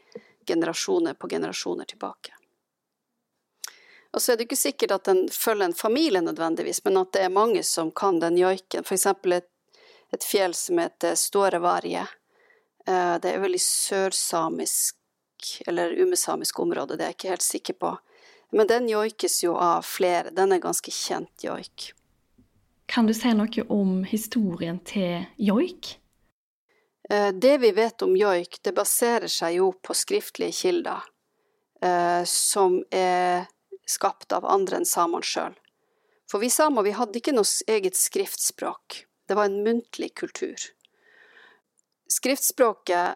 generasjoner 0.46 1.14
på 1.14 1.30
generasjoner 1.30 1.84
tilbake. 1.84 2.34
Og 4.10 4.22
så 4.22 4.32
er 4.32 4.38
det 4.38 4.48
ikke 4.48 4.58
sikkert 4.58 4.94
at 4.94 5.06
den 5.06 5.28
følger 5.30 5.68
en 5.68 5.74
familie 5.74 6.22
nødvendigvis, 6.22 6.82
men 6.84 6.98
at 6.98 7.12
det 7.14 7.24
er 7.24 7.34
mange 7.34 7.62
som 7.62 7.92
kan 7.94 8.18
den 8.22 8.38
joiken. 8.38 8.82
For 8.86 8.96
eksempel 8.96 9.38
et, 9.38 9.50
et 10.10 10.24
fjell 10.26 10.54
som 10.58 10.80
heter 10.82 11.14
Stårevarje. 11.14 12.06
Eh, 12.86 13.16
det 13.20 13.32
er 13.32 13.42
veldig 13.42 13.60
sørsamisk 13.60 14.96
eller 15.66 15.96
umesamisk 15.96 16.58
område, 16.60 16.96
det 16.96 17.04
er 17.04 17.12
jeg 17.12 17.18
ikke 17.18 17.34
helt 17.34 17.46
sikker 17.46 17.78
på. 17.80 17.94
Men 18.52 18.66
den 18.66 18.88
joikes 18.90 19.42
jo 19.44 19.54
av 19.56 19.86
flere. 19.86 20.32
Den 20.34 20.52
er 20.52 20.62
ganske 20.62 20.90
kjent 20.90 21.44
joik. 21.44 21.92
Kan 22.90 23.06
du 23.06 23.14
si 23.14 23.30
noe 23.36 23.64
om 23.70 24.00
historien 24.04 24.80
til 24.82 25.28
joik? 25.38 25.94
Eh, 27.10 27.30
det 27.32 27.58
vi 27.62 27.70
vet 27.76 28.02
om 28.02 28.16
joik, 28.16 28.58
det 28.62 28.74
baserer 28.74 29.30
seg 29.30 29.60
jo 29.60 29.70
på 29.72 29.94
skriftlige 29.94 30.56
kilder, 30.62 31.06
eh, 31.82 32.22
som 32.26 32.80
er 32.90 33.46
skapt 33.86 34.32
av 34.32 34.46
andre 34.46 34.80
enn 34.80 34.88
samene 34.88 35.26
sjøl. 35.26 35.54
For 36.30 36.42
vi 36.42 36.50
samer 36.50 36.86
vi 36.86 36.94
hadde 36.94 37.18
ikke 37.18 37.34
noe 37.34 37.70
eget 37.70 37.98
skriftspråk, 37.98 39.04
det 39.26 39.38
var 39.38 39.50
en 39.50 39.62
muntlig 39.66 40.12
kultur. 40.14 40.58
Skriftspråket, 42.12 43.14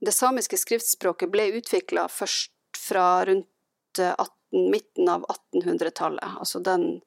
det 0.00 0.12
samiske 0.12 0.56
skriftspråket 0.56 1.30
ble 1.30 1.48
utvikla 1.58 2.06
først 2.08 2.52
fra 2.78 3.24
rundt 3.26 3.98
18, 3.98 4.18
eh, 4.18 4.70
midten 4.70 5.08
av 5.08 5.26
1800-tallet, 5.28 6.38
altså 6.38 6.58
den, 6.58 7.00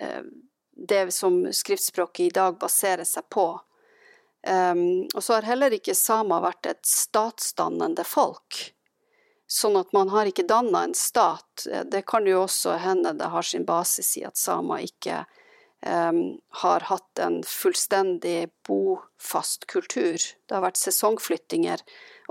eh, 0.00 0.22
det 0.88 1.12
som 1.12 1.52
skriftspråket 1.52 2.26
i 2.26 2.28
dag 2.30 2.58
baserer 2.58 3.04
seg 3.04 3.26
på. 3.30 3.60
Um, 4.46 5.08
og 5.14 5.22
så 5.24 5.34
har 5.34 5.48
heller 5.48 5.74
ikke 5.74 5.96
samer 5.98 6.44
vært 6.44 6.68
et 6.70 6.86
statsdannende 6.86 8.04
folk. 8.06 8.60
Sånn 9.50 9.76
at 9.80 9.90
man 9.96 10.12
har 10.12 10.28
ikke 10.30 10.46
danna 10.46 10.84
en 10.86 10.94
stat. 10.94 11.66
Det 11.90 12.04
kan 12.06 12.26
jo 12.28 12.44
også 12.44 12.76
hende 12.78 13.16
det 13.18 13.32
har 13.32 13.42
sin 13.42 13.64
basis 13.66 14.12
i 14.20 14.22
at 14.28 14.38
samer 14.38 14.84
ikke 14.86 15.24
har 15.82 16.80
hatt 16.90 17.18
en 17.22 17.42
fullstendig 17.46 18.48
bofast 18.66 19.66
kultur. 19.70 20.18
Det 20.18 20.54
har 20.56 20.64
vært 20.64 20.80
sesongflyttinger 20.80 21.84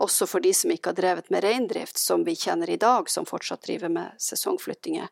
også 0.03 0.27
for 0.27 0.43
de 0.43 0.51
som 0.53 0.73
ikke 0.73 0.91
har 0.91 0.99
drevet 0.99 1.31
med 1.31 1.45
reindrift, 1.45 1.97
som 1.97 2.25
vi 2.27 2.35
kjenner 2.35 2.69
i 2.69 2.79
dag, 2.81 3.09
som 3.09 3.25
fortsatt 3.25 3.63
driver 3.63 3.93
med 3.93 4.19
sesongflyttinger 4.19 5.07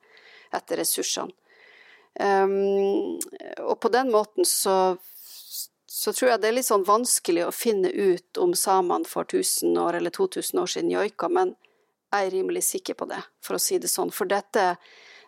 etter 0.56 0.82
ressursene. 0.84 1.32
Og 3.64 3.76
på 3.80 3.92
den 3.92 4.12
måten 4.12 4.48
så 4.48 4.98
så 5.96 6.12
tror 6.14 6.30
jeg 6.30 6.42
det 6.44 6.48
er 6.50 6.56
litt 6.58 6.68
sånn 6.68 6.84
vanskelig 6.84 7.46
å 7.48 7.54
finne 7.56 7.88
ut 7.88 8.40
om 8.44 8.52
samene 8.58 9.08
for 9.08 9.24
1000 9.24 9.78
år 9.80 9.96
eller 9.96 10.12
2000 10.12 10.60
år 10.60 10.72
siden 10.74 10.92
joika, 10.92 11.30
men 11.32 11.54
jeg 12.12 12.28
er 12.28 12.34
rimelig 12.34 12.66
sikker 12.68 12.98
på 13.00 13.08
det, 13.08 13.22
for 13.40 13.56
å 13.56 13.62
si 13.64 13.80
det 13.80 13.88
sånn. 13.88 14.12
For 14.12 14.28
dette, 14.28 14.76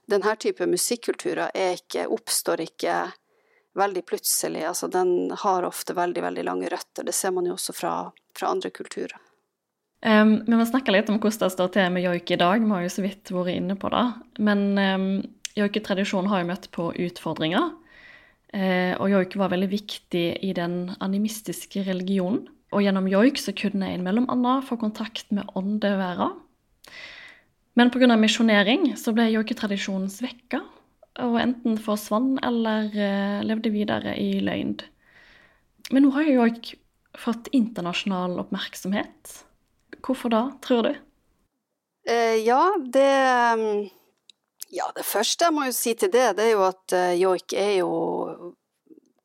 denne 0.07 0.35
type 0.39 0.67
musikkulturer 0.69 1.51
ikke, 1.53 2.07
oppstår 2.07 2.63
ikke 2.67 2.97
veldig 3.77 4.03
plutselig. 4.07 4.63
Altså, 4.65 4.89
den 4.91 5.31
har 5.43 5.67
ofte 5.67 5.95
veldig, 5.97 6.23
veldig 6.23 6.45
lange 6.47 6.69
røtter. 6.73 7.05
Det 7.05 7.15
ser 7.15 7.33
man 7.35 7.47
jo 7.49 7.55
også 7.57 7.75
fra, 7.75 7.93
fra 8.37 8.51
andre 8.55 8.71
kulturer. 8.73 9.17
Um, 10.05 10.39
vi 10.45 10.53
må 10.53 10.65
snakke 10.67 10.93
litt 10.93 11.09
om 11.09 11.17
hvordan 11.17 11.41
det 11.41 11.53
står 11.55 11.73
til 11.73 11.91
med 11.93 12.05
joik 12.05 12.31
i 12.33 12.39
dag. 12.39 12.63
Vi 12.63 12.73
har 12.73 12.85
jo 12.85 12.93
så 12.93 13.03
vidt 13.05 13.33
vært 13.33 13.53
inne 13.55 13.77
på 13.79 13.91
det. 13.93 14.05
Men 14.45 14.63
um, 14.77 15.07
joiketradisjonen 15.57 16.31
har 16.31 16.43
jo 16.43 16.49
møtt 16.51 16.69
på 16.75 16.89
utfordringer. 17.07 17.71
Uh, 18.55 18.93
og 19.01 19.09
joik 19.11 19.35
var 19.37 19.51
veldig 19.53 19.71
viktig 19.73 20.27
i 20.45 20.53
den 20.57 20.93
animistiske 21.03 21.83
religionen. 21.89 22.45
Og 22.75 22.83
gjennom 22.83 23.07
joik 23.09 23.39
så 23.39 23.53
kunne 23.55 23.89
en 23.93 24.03
mellom 24.03 24.27
annet 24.31 24.65
få 24.67 24.75
kontakt 24.79 25.29
med 25.31 25.47
åndeværa 25.55 26.33
men 27.77 27.91
pga. 27.93 28.15
misjonering 28.17 28.91
så 28.97 29.13
ble 29.13 29.29
joiketradisjonen 29.31 30.09
svekka, 30.11 30.63
og 31.21 31.37
enten 31.41 31.77
forsvant 31.81 32.41
eller 32.45 32.89
uh, 32.93 33.45
levde 33.45 33.71
videre 33.73 34.15
i 34.17 34.39
løgn. 34.41 34.77
Men 35.93 36.03
nå 36.03 36.11
har 36.17 36.27
jo 36.27 36.39
joik 36.41 36.73
fått 37.17 37.49
internasjonal 37.55 38.37
oppmerksomhet. 38.41 39.37
Hvorfor 40.03 40.33
da, 40.33 40.41
tror 40.61 40.89
du? 40.89 40.91
Eh, 42.07 42.37
ja, 42.45 42.61
det 42.93 43.13
um, 43.57 43.87
Ja, 44.69 44.89
det 44.95 45.05
første 45.07 45.47
jeg 45.47 45.55
må 45.55 45.65
jo 45.69 45.73
si 45.75 45.93
til 45.95 46.11
det, 46.11 46.33
det 46.37 46.49
er 46.49 46.53
jo 46.57 46.63
at 46.67 46.95
uh, 46.95 47.13
joik 47.15 47.55
er 47.55 47.77
jo 47.79 47.91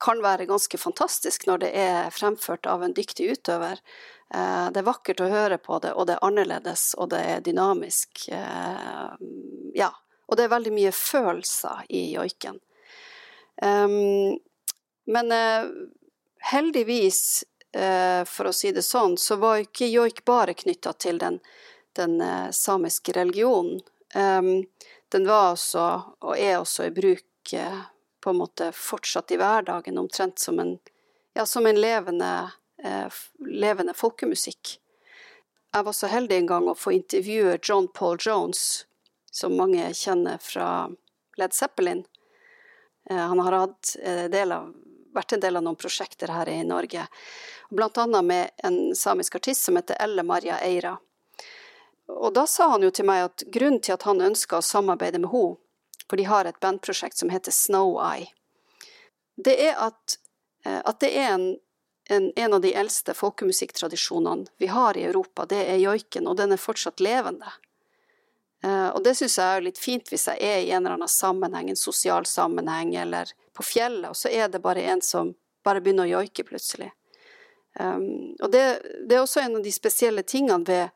kan 0.02 0.22
være 0.22 0.48
ganske 0.50 0.78
fantastisk 0.78 1.46
når 1.46 1.62
det 1.62 1.70
er 1.78 2.14
fremført 2.14 2.66
av 2.66 2.82
en 2.82 2.94
dyktig 2.94 3.28
utøver. 3.36 3.78
Eh, 4.34 4.70
det 4.70 4.80
er 4.80 4.86
vakkert 4.86 5.20
å 5.20 5.28
høre 5.28 5.58
på 5.60 5.78
det, 5.84 5.92
og 5.92 6.06
det 6.08 6.16
er 6.16 6.24
annerledes, 6.24 6.92
og 6.96 7.10
det 7.12 7.20
er 7.34 7.42
dynamisk. 7.44 8.28
Eh, 8.32 9.10
ja. 9.76 9.90
Og 10.26 10.38
det 10.38 10.46
er 10.46 10.54
veldig 10.54 10.72
mye 10.72 10.92
følelser 10.96 11.82
i 11.92 12.06
joiken. 12.14 12.54
Men 15.12 15.32
eh, 15.36 15.66
heldigvis, 16.52 17.18
for 17.72 18.48
å 18.48 18.52
si 18.56 18.70
det 18.72 18.84
sånn, 18.84 19.18
så 19.20 19.36
var 19.40 19.60
ikke 19.60 19.90
joik 19.92 20.22
bare 20.28 20.54
knytta 20.56 20.92
til 21.00 21.20
den, 21.20 21.38
den 21.96 22.18
samiske 22.52 23.12
religionen. 23.16 23.80
Den 24.12 25.28
var 25.28 25.54
også, 25.54 25.84
og 26.20 26.34
er 26.36 26.58
også 26.58 26.88
i 26.88 26.92
bruk 26.96 27.52
på 27.52 28.32
en 28.32 28.40
måte 28.40 28.70
fortsatt 28.76 29.32
i 29.32 29.40
hverdagen, 29.40 30.00
omtrent 30.00 30.40
som 30.40 30.60
en, 30.60 30.74
ja, 31.32 31.46
som 31.48 31.68
en 31.68 31.80
levende 31.80 32.32
levende 33.38 33.94
folkemusikk. 33.94 34.76
Jeg 35.72 35.84
var 35.84 35.92
så 35.96 36.08
heldig 36.12 36.36
en 36.36 36.46
gang 36.46 36.66
å 36.68 36.74
få 36.76 36.92
intervjue 36.92 37.58
John 37.62 37.86
Paul 37.88 38.18
Jones, 38.20 38.84
som 39.32 39.54
mange 39.56 39.86
kjenner 39.96 40.36
fra 40.44 40.90
Led 41.40 41.54
Zeppelin. 41.56 42.04
Eh, 43.10 43.16
han 43.16 43.40
har 43.40 43.56
eh, 44.02 44.26
del 44.30 44.52
av, 44.52 44.74
vært 45.14 45.32
en 45.32 45.40
del 45.40 45.56
av 45.56 45.64
noen 45.64 45.78
prosjekter 45.80 46.28
her 46.28 46.50
i 46.52 46.58
Norge, 46.68 47.06
blant 47.70 47.98
annet 47.98 48.28
med 48.28 48.50
en 48.68 48.76
samisk 48.96 49.40
artist 49.40 49.64
som 49.64 49.80
heter 49.80 49.96
Elle 50.00 50.26
Maria 50.28 50.60
Eira. 50.60 50.98
Og 52.12 52.34
da 52.36 52.44
sa 52.46 52.68
han 52.74 52.84
jo 52.84 52.92
til 52.92 53.08
meg 53.08 53.30
at 53.30 53.46
grunnen 53.48 53.80
til 53.80 53.96
at 53.96 54.04
han 54.04 54.20
ønska 54.20 54.60
å 54.60 54.66
samarbeide 54.66 55.22
med 55.22 55.32
henne, 55.32 55.56
for 56.04 56.20
de 56.20 56.28
har 56.28 56.44
et 56.44 56.60
bandprosjekt 56.60 57.16
som 57.16 57.30
heter 57.32 57.54
Snow 57.54 57.96
Eye, 57.96 58.28
det 59.40 59.54
er 59.64 59.78
at, 59.80 60.18
at 60.68 60.98
det 61.00 61.08
er 61.16 61.30
en 61.30 61.46
en, 62.08 62.32
en, 62.36 62.54
av 62.54 62.60
de 62.60 62.74
eldste 62.74 63.14
folkemusikktradisjonene 63.14 64.46
vi 64.58 64.66
har 64.66 64.96
i 64.96 65.04
Europa, 65.04 65.46
det 65.46 65.60
er 65.70 65.82
joiken, 65.82 66.26
og 66.26 66.36
den 66.36 66.52
er 66.52 66.60
fortsatt 66.60 67.00
levende. 67.00 67.52
Uh, 68.64 68.88
og 68.94 69.02
det 69.04 69.16
syns 69.18 69.38
jeg 69.38 69.58
er 69.58 69.64
litt 69.64 69.78
fint 69.78 70.10
hvis 70.10 70.28
jeg 70.30 70.38
er 70.38 70.60
i 70.62 70.70
en 70.70 70.84
eller 70.84 70.96
annen 70.96 71.10
sammenheng, 71.10 71.70
en 71.70 71.78
sosial 71.78 72.26
sammenheng, 72.26 72.94
eller 72.94 73.30
på 73.54 73.66
fjellet, 73.66 74.10
og 74.10 74.18
så 74.18 74.30
er 74.30 74.50
det 74.50 74.62
bare 74.62 74.84
en 74.92 75.02
som 75.02 75.34
bare 75.66 75.82
begynner 75.82 76.06
å 76.06 76.20
joike 76.20 76.46
plutselig. 76.46 76.90
Um, 77.78 78.34
og 78.42 78.50
det, 78.52 78.64
det, 79.06 79.16
er 79.16 79.22
også 79.22 79.42
en 79.42 79.56
av 79.58 79.64
de 79.64 79.72
spesielle 79.72 80.22
tingene 80.26 80.66
ved, 80.68 80.92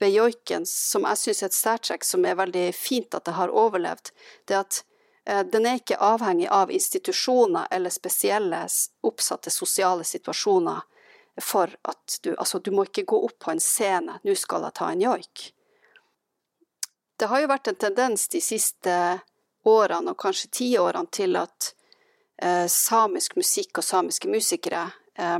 ved 0.00 0.14
joiken 0.14 0.64
som 0.66 1.04
jeg 1.10 1.20
syns 1.20 1.42
er 1.42 1.50
et 1.50 1.58
særtrekk 1.58 2.06
som 2.06 2.24
er 2.26 2.38
veldig 2.38 2.68
fint 2.74 3.14
at 3.14 3.26
det 3.28 3.36
har 3.36 3.52
overlevd. 3.52 4.10
Det 4.48 4.58
at 4.58 4.82
Eh, 4.82 4.93
den 5.24 5.66
er 5.66 5.78
ikke 5.78 5.96
avhengig 6.04 6.50
av 6.52 6.68
institusjoner 6.70 7.70
eller 7.72 7.90
spesielle 7.90 8.58
oppsatte 9.08 9.50
sosiale 9.50 10.04
situasjoner 10.04 10.82
for 11.40 11.70
at 11.82 12.18
du 12.22 12.34
Altså, 12.34 12.58
du 12.58 12.70
må 12.70 12.84
ikke 12.84 13.06
gå 13.08 13.20
opp 13.24 13.38
på 13.38 13.50
en 13.50 13.60
scene 13.60 14.18
'nå 14.22 14.34
skal 14.36 14.62
jeg 14.62 14.74
ta 14.74 14.90
en 14.90 15.00
joik'. 15.00 15.52
Det 17.16 17.26
har 17.26 17.40
jo 17.40 17.48
vært 17.48 17.68
en 17.68 17.76
tendens 17.76 18.28
de 18.28 18.40
siste 18.40 19.20
årene, 19.64 20.10
og 20.10 20.18
kanskje 20.18 20.50
tiårene, 20.50 21.10
til 21.10 21.36
at 21.36 21.74
eh, 22.42 22.66
samisk 22.66 23.36
musikk 23.36 23.78
og 23.78 23.84
samiske 23.84 24.28
musikere. 24.28 24.92
eh, 25.16 25.38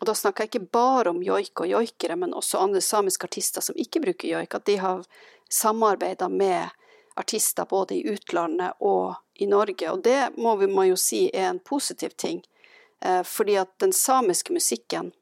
og 0.00 0.06
da 0.06 0.14
snakker 0.14 0.44
jeg 0.44 0.48
ikke 0.48 0.70
bare 0.72 1.10
om 1.10 1.22
joik 1.22 1.60
og 1.60 1.66
joikere, 1.66 2.16
men 2.16 2.34
også 2.34 2.58
andre 2.58 2.80
samiske 2.80 3.26
artister 3.26 3.60
som 3.60 3.74
ikke 3.74 4.00
bruker 4.00 4.28
joik, 4.28 4.54
at 4.54 4.64
de 4.64 4.76
har 4.76 5.04
samarbeida 5.50 6.28
med 6.28 6.70
artister 7.18 7.66
både 7.68 7.98
i 7.98 8.04
utlandet 8.12 8.78
og 8.80 9.14
i 9.34 9.46
Norge. 9.46 9.90
Og 9.90 10.02
det 10.04 10.30
må 10.36 10.56
vi 10.60 10.70
må 10.70 10.88
jo 10.88 10.96
si 10.98 11.26
er 11.32 11.50
en 11.50 11.60
positiv 11.60 12.14
ting, 12.16 12.42
eh, 13.04 13.22
fordi 13.22 13.58
at 13.60 13.74
den 13.78 13.92
samiske 13.92 14.52
musikken 14.52 15.12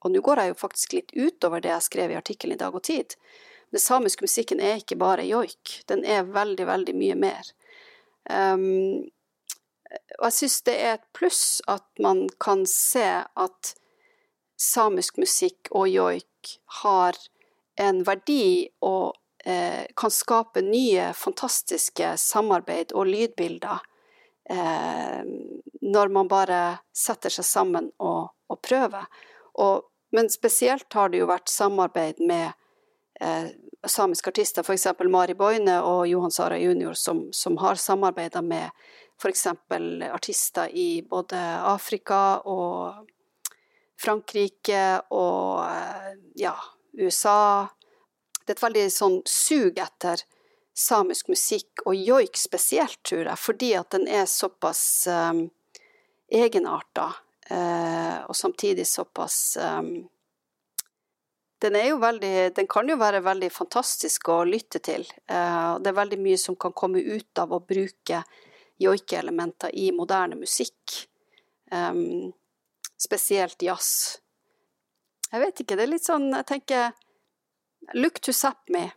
Og 0.00 0.08
nå 0.14 0.20
går 0.24 0.40
jeg 0.40 0.48
jo 0.48 0.54
faktisk 0.56 0.92
litt 0.96 1.10
utover 1.12 1.60
det 1.60 1.68
jeg 1.68 1.84
skrev 1.84 2.12
i 2.14 2.16
artikkelen 2.16 2.54
i 2.54 2.60
Dag 2.62 2.72
og 2.72 2.80
Tid. 2.88 3.12
Den 3.68 3.82
samiske 3.84 4.24
musikken 4.24 4.62
er 4.64 4.78
ikke 4.80 4.96
bare 4.96 5.26
joik, 5.28 5.82
den 5.92 6.06
er 6.08 6.24
veldig, 6.24 6.64
veldig 6.66 6.94
mye 6.96 7.16
mer. 7.20 7.50
Um, 8.24 9.10
og 10.16 10.24
jeg 10.30 10.36
syns 10.38 10.56
det 10.64 10.76
er 10.78 10.94
et 10.94 11.06
pluss 11.12 11.60
at 11.68 11.84
man 12.00 12.30
kan 12.40 12.64
se 12.64 13.04
at 13.20 13.74
samisk 14.60 15.20
musikk 15.20 15.68
og 15.70 15.88
joik 15.92 16.56
har 16.80 17.16
en 17.80 18.02
verdi 18.06 18.70
og 18.80 19.19
kan 19.40 20.12
skape 20.12 20.60
nye, 20.60 21.06
fantastiske 21.16 22.10
samarbeid 22.20 22.90
og 22.92 23.08
lydbilder 23.08 23.78
eh, 24.50 25.22
når 25.80 26.08
man 26.08 26.28
bare 26.28 26.60
setter 26.96 27.32
seg 27.32 27.46
sammen 27.46 27.90
og, 27.98 28.30
og 28.50 28.62
prøver. 28.66 29.06
Og, 29.62 29.86
men 30.14 30.30
spesielt 30.32 30.92
har 30.94 31.10
det 31.10 31.22
jo 31.22 31.30
vært 31.30 31.50
samarbeid 31.50 32.22
med 32.26 32.50
eh, 33.20 33.52
samiske 33.86 34.32
artister, 34.32 34.66
f.eks. 34.66 34.88
Mari 35.08 35.36
Boine 35.38 35.80
og 35.86 36.06
Johan 36.10 36.34
Sara 36.34 36.58
jr., 36.60 36.92
som, 36.98 37.28
som 37.32 37.58
har 37.62 37.80
samarbeida 37.80 38.42
med 38.42 38.68
f.eks. 39.20 39.46
artister 40.10 40.72
i 40.72 41.02
både 41.06 41.38
Afrika 41.70 42.40
og 42.48 43.06
Frankrike 44.00 44.84
og 45.12 45.60
eh, 45.66 46.12
ja, 46.40 46.56
USA. 46.98 47.68
Et 48.50 48.62
veldig 48.62 48.86
sånn 48.92 49.20
sug 49.28 49.78
etter 49.78 50.22
samisk 50.76 51.28
musikk, 51.30 51.82
og 51.86 51.98
joik 51.98 52.38
spesielt, 52.38 53.00
tror 53.06 53.26
jeg, 53.26 53.40
fordi 53.40 53.72
at 53.78 53.90
den 53.94 54.06
er 54.08 54.28
såpass 54.30 54.82
um, 55.10 55.44
egenarta, 56.30 57.10
uh, 57.50 58.16
og 58.30 58.36
samtidig 58.36 58.86
såpass 58.88 59.58
um, 59.60 59.92
den, 61.60 61.76
er 61.76 61.90
jo 61.90 61.98
veldig, 62.00 62.34
den 62.56 62.68
kan 62.70 62.88
jo 62.88 62.96
være 63.00 63.20
veldig 63.26 63.50
fantastisk 63.52 64.30
å 64.32 64.40
lytte 64.48 64.80
til. 64.84 65.04
Uh, 65.28 65.76
det 65.82 65.92
er 65.92 65.98
veldig 65.98 66.20
mye 66.22 66.40
som 66.40 66.56
kan 66.56 66.72
komme 66.72 67.02
ut 67.02 67.42
av 67.42 67.52
å 67.52 67.60
bruke 67.60 68.22
joikeelementer 68.80 69.74
i 69.76 69.90
moderne 69.92 70.38
musikk. 70.40 71.02
Um, 71.70 72.32
spesielt 73.00 73.60
jazz. 73.62 74.20
Jeg 75.30 75.44
vet 75.44 75.62
ikke, 75.62 75.76
det 75.78 75.84
er 75.84 75.92
litt 75.92 76.04
sånn 76.04 76.24
Jeg 76.32 76.46
tenker 76.48 76.88
Look 77.94 78.20
to 78.20 78.32
Sápmi 78.32 78.90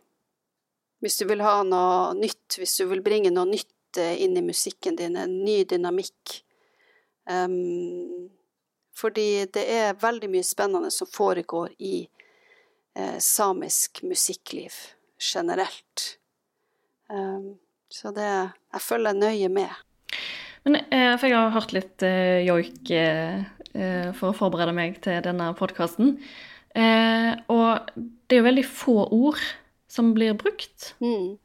hvis 1.04 1.18
du 1.20 1.26
vil 1.28 1.42
ha 1.44 1.58
noe 1.68 2.14
nytt, 2.16 2.56
hvis 2.56 2.78
du 2.80 2.86
vil 2.88 3.02
bringe 3.04 3.28
noe 3.28 3.44
nytt 3.50 3.98
eh, 4.00 4.22
inn 4.24 4.38
i 4.40 4.44
musikken 4.44 4.96
din, 4.96 5.18
en 5.20 5.34
ny 5.44 5.58
dynamikk. 5.68 6.38
Um, 7.28 8.30
fordi 8.96 9.44
det 9.52 9.64
er 9.68 9.98
veldig 10.00 10.30
mye 10.32 10.46
spennende 10.46 10.88
som 10.94 11.10
foregår 11.10 11.74
i 11.84 12.06
eh, 12.96 13.18
samisk 13.20 14.00
musikkliv 14.08 14.72
generelt. 15.20 16.06
Um, 17.12 17.58
så 17.92 18.08
det 18.16 18.24
Jeg 18.24 18.80
følger 18.80 19.12
nøye 19.12 19.52
med. 19.52 19.76
Men, 20.64 20.80
eh, 20.88 21.18
for 21.20 21.28
jeg 21.28 21.36
har 21.36 21.52
hørt 21.52 21.76
litt 21.76 22.02
eh, 22.02 22.46
joik 22.48 22.88
eh, 22.96 23.44
Eh, 23.74 24.12
for 24.14 24.30
å 24.30 24.36
forberede 24.36 24.74
meg 24.74 25.00
til 25.02 25.18
denne 25.24 25.48
podkasten. 25.58 26.14
Eh, 26.74 27.32
og 27.54 27.94
det 27.94 28.36
er 28.36 28.42
jo 28.42 28.48
veldig 28.48 28.66
få 28.66 28.96
ord 29.14 29.40
som 29.90 30.12
blir 30.16 30.36
brukt. 30.38 30.94
Mm. 31.04 31.36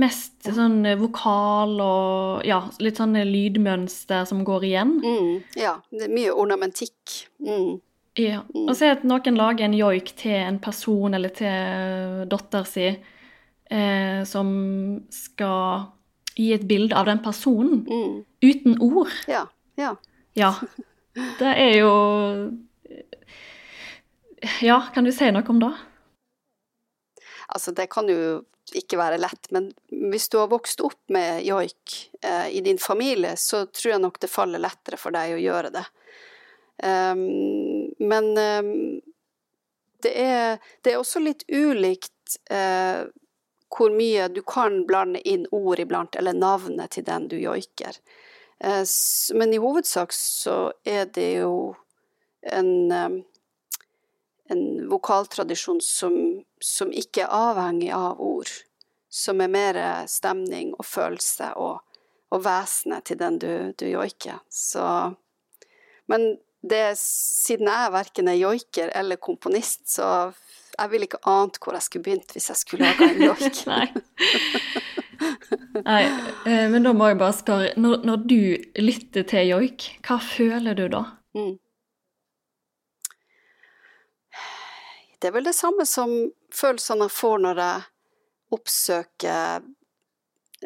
Mest 0.00 0.48
sånn 0.50 0.80
vokal 0.98 1.76
og 1.78 2.46
ja, 2.48 2.64
litt 2.82 2.98
sånn 2.98 3.14
lydmønster 3.28 4.24
som 4.26 4.40
går 4.46 4.64
igjen. 4.66 4.96
Mm, 5.04 5.34
ja, 5.60 5.76
det 5.94 6.08
er 6.08 6.16
mye 6.16 6.32
ornamentikk. 6.34 7.20
Mm. 7.44 7.76
Ja. 8.18 8.40
Og 8.64 8.72
så 8.74 8.88
er 8.88 8.96
at 8.96 9.04
noen 9.06 9.36
lager 9.36 9.66
en 9.66 9.76
joik 9.76 10.14
til 10.18 10.34
en 10.40 10.58
person 10.64 11.14
eller 11.14 11.34
til 11.36 12.24
datter 12.32 12.64
si 12.66 12.88
eh, 12.88 14.20
som 14.26 14.48
skal 15.12 15.90
gi 16.36 16.50
et 16.56 16.66
bilde 16.68 16.96
av 16.96 17.08
den 17.08 17.20
personen 17.24 17.84
mm. 17.86 18.14
uten 18.44 18.78
ord. 18.82 19.12
Ja, 19.28 19.46
ja. 19.80 19.94
ja. 20.36 20.54
Det 21.40 21.48
er 21.48 21.78
jo 21.78 21.92
Ja, 24.62 24.80
kan 24.94 25.04
du 25.04 25.12
si 25.12 25.30
noe 25.32 25.46
om 25.48 25.60
det? 25.62 25.72
Altså, 27.46 27.72
det 27.72 27.88
kan 27.92 28.08
jo 28.10 28.42
ikke 28.74 28.98
være 28.98 29.20
lett, 29.22 29.46
men 29.54 29.70
hvis 30.10 30.26
du 30.32 30.40
har 30.40 30.50
vokst 30.50 30.82
opp 30.82 30.98
med 31.14 31.44
joik 31.46 31.98
eh, 32.22 32.48
i 32.58 32.62
din 32.66 32.80
familie, 32.82 33.36
så 33.38 33.64
tror 33.70 33.92
jeg 33.92 34.02
nok 34.02 34.18
det 34.20 34.30
faller 34.32 34.62
lettere 34.62 34.98
for 34.98 35.14
deg 35.14 35.36
å 35.36 35.42
gjøre 35.42 35.70
det. 35.76 35.84
Um, 36.82 37.20
men 38.02 38.32
um, 38.36 38.72
det, 40.02 40.12
er, 40.12 40.58
det, 40.82 40.92
er, 40.92 40.98
også 40.98 41.22
litt 41.22 41.46
ulikt 41.48 42.36
uh, 42.52 43.06
hvor 43.72 43.94
mye 43.94 44.26
du 44.28 44.42
kan 44.46 44.82
blande 44.88 45.22
inn 45.28 45.46
ord 45.54 45.80
iblant, 45.80 46.18
eller 46.18 46.36
navnet 46.36 46.96
til 46.96 47.06
den 47.06 47.30
du 47.30 47.38
joiker. 47.38 47.96
Eh, 48.58 48.84
men 49.34 49.54
i 49.54 49.60
hovedsak 49.60 50.14
så 50.16 50.72
er 50.84 51.10
det 51.12 51.30
jo 51.42 51.74
en, 52.42 52.92
eh, 52.92 53.08
en 54.52 54.88
vokaltradisjon 54.90 55.80
som, 55.82 56.14
som, 56.62 56.92
ikke 56.92 57.24
er 57.24 57.34
avhengig 57.34 57.92
av 57.94 58.20
ord. 58.22 58.50
Som 59.10 59.40
er 59.40 59.52
mer 59.52 59.78
stemning 60.10 60.74
og 60.76 60.84
følelse 60.86 61.52
og, 61.62 61.80
og 62.34 62.42
vesenet 62.44 63.06
til 63.08 63.20
den 63.20 63.38
du, 63.42 63.52
du 63.78 63.86
joiker. 63.88 64.42
Så 64.50 65.14
Men 66.06 66.36
det, 66.62 66.98
siden 66.98 67.70
jeg 67.70 67.94
verken 67.94 68.28
er 68.30 68.38
joiker 68.38 68.90
eller 68.94 69.18
komponist, 69.22 69.86
så 69.90 70.32
jeg 70.76 70.92
ville 70.92 71.08
ikke 71.08 71.22
ant 71.30 71.58
hvor 71.62 71.76
jeg 71.76 71.86
skulle 71.86 72.06
begynt 72.06 72.34
hvis 72.34 72.50
jeg 72.52 72.60
skulle 72.60 72.90
lage 72.90 73.10
en 73.14 73.22
joik. 73.28 73.62
Nei, 73.70 73.86
Nei. 75.86 76.02
men 76.72 76.84
da 76.84 76.92
må 76.96 77.10
jeg 77.10 77.20
bare 77.20 77.36
spørre, 77.36 77.70
når, 77.80 78.02
når 78.08 78.24
du 78.28 78.40
lytter 78.82 79.26
til 79.28 79.52
joik, 79.52 79.88
hva 80.06 80.18
føler 80.22 80.76
du 80.76 80.86
da? 80.92 81.02
Mm. 81.36 81.54
Det 85.26 85.32
er 85.32 85.34
vel 85.34 85.48
det 85.48 85.56
samme 85.58 85.82
som 85.90 86.10
følelsene 86.54 87.08
jeg 87.08 87.12
får 87.16 87.40
når 87.42 87.58
jeg 87.58 87.86
oppsøker 88.54 89.64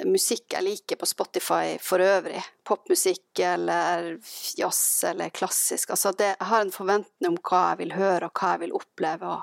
musikk 0.04 0.52
jeg 0.52 0.66
liker 0.66 0.98
på 1.00 1.06
Spotify 1.08 1.78
for 1.80 2.04
øvrig. 2.04 2.42
Popmusikk 2.68 3.40
eller 3.40 4.18
jazz 4.60 4.82
eller 5.08 5.32
klassisk. 5.32 5.94
Altså 5.96 6.12
det, 6.12 6.34
jeg 6.34 6.48
har 6.50 6.66
en 6.66 6.72
forventning 6.74 7.30
om 7.30 7.38
hva 7.40 7.62
jeg 7.70 7.78
vil 7.80 7.94
høre 7.96 8.28
og 8.28 8.36
hva 8.36 8.50
jeg 8.52 8.62
vil 8.66 8.76
oppleve. 8.76 9.38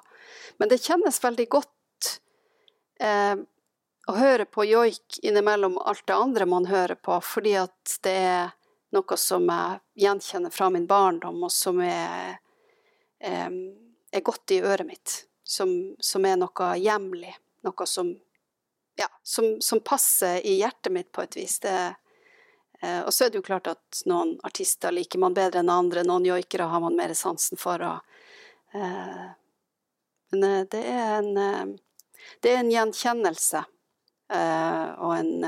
Men 0.61 0.69
det 0.69 0.83
kjennes 0.85 1.17
veldig 1.23 1.47
godt 1.55 2.11
eh, 3.01 3.41
å 4.05 4.17
høre 4.19 4.45
på 4.45 4.67
joik 4.69 5.17
innimellom 5.25 5.81
alt 5.81 6.05
det 6.05 6.19
andre 6.27 6.45
man 6.45 6.69
hører 6.69 7.01
på, 7.01 7.17
fordi 7.25 7.57
at 7.63 7.97
det 8.05 8.15
er 8.21 8.53
noe 8.93 9.17
som 9.17 9.49
jeg 9.49 10.05
gjenkjenner 10.05 10.53
fra 10.53 10.69
min 10.77 10.85
barndom, 10.85 11.41
og 11.41 11.57
som 11.57 11.81
er, 11.81 12.37
er 14.17 14.25
godt 14.25 14.53
i 14.55 14.61
øret 14.61 14.87
mitt. 14.87 15.17
Som, 15.47 15.69
som 16.03 16.25
er 16.27 16.35
noe 16.39 16.73
hjemlig. 16.75 17.31
Noe 17.63 17.87
som, 17.87 18.09
ja, 18.99 19.07
som, 19.23 19.61
som, 19.63 19.79
passer 19.79 20.41
i 20.43 20.57
hjertet 20.59 20.91
mitt 20.93 21.11
på 21.15 21.23
et 21.23 21.37
vis. 21.39 21.59
Det, 21.63 21.77
eh, 22.81 22.99
og 23.01 23.13
så 23.15 23.25
er 23.25 23.31
det 23.31 23.39
jo 23.39 23.47
klart 23.47 23.71
at 23.71 24.03
noen 24.09 24.35
artister 24.47 24.91
liker 24.91 25.23
man 25.23 25.37
bedre 25.37 25.63
enn 25.63 25.71
andre, 25.71 26.03
noen 26.03 26.27
joikere 26.27 26.67
har 26.67 26.83
man 26.83 26.99
mer 26.99 27.15
sansen 27.15 27.59
for. 27.59 27.79
Og, 27.79 28.19
eh, 28.75 29.25
men 30.35 30.45
eh, 30.51 30.67
det 30.75 30.83
er 30.83 31.17
en, 31.21 31.31
eh, 31.45 31.65
det 32.43 32.53
er 32.53 32.61
en 32.65 32.75
gjenkjennelse 32.75 33.63
Eh, 34.33 34.89
og 34.99 35.17
en 35.17 35.45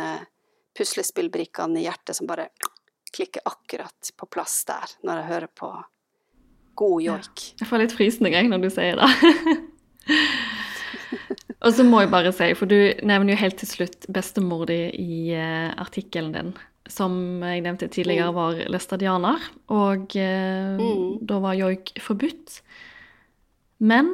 puslespillbrikkene 0.78 1.82
i 1.82 1.84
hjertet 1.84 2.16
som 2.16 2.28
bare 2.30 2.48
klikker 3.12 3.42
akkurat 3.46 4.12
på 4.16 4.28
plass 4.32 4.62
der, 4.70 4.94
når 5.04 5.20
jeg 5.20 5.30
hører 5.34 5.52
på 5.62 5.72
god 6.80 7.04
joik. 7.04 7.44
Ja, 7.44 7.60
jeg 7.62 7.70
får 7.70 7.84
litt 7.84 7.96
frysninger 7.98 8.50
når 8.52 8.64
du 8.64 8.70
sier 8.74 9.00
det. 9.00 9.10
og 11.66 11.76
så 11.76 11.86
må 11.88 12.04
jeg 12.04 12.12
bare 12.14 12.34
si, 12.36 12.50
for 12.58 12.72
du 12.72 12.78
nevner 13.04 13.36
jo 13.36 13.42
helt 13.44 13.60
til 13.62 13.72
slutt 13.74 14.10
bestemor 14.16 14.66
di 14.70 14.82
i 14.96 15.22
uh, 15.36 15.76
artikkelen 15.82 16.34
din, 16.36 16.52
som 16.90 17.44
jeg 17.46 17.66
nevnte 17.68 17.92
tidligere 17.92 18.32
mm. 18.32 18.40
var 18.40 18.64
læstadianer, 18.74 19.48
og 19.76 20.18
uh, 20.18 20.82
mm. 20.82 21.08
da 21.30 21.40
var 21.44 21.60
joik 21.60 21.96
forbudt. 22.04 22.62
Men 23.80 24.14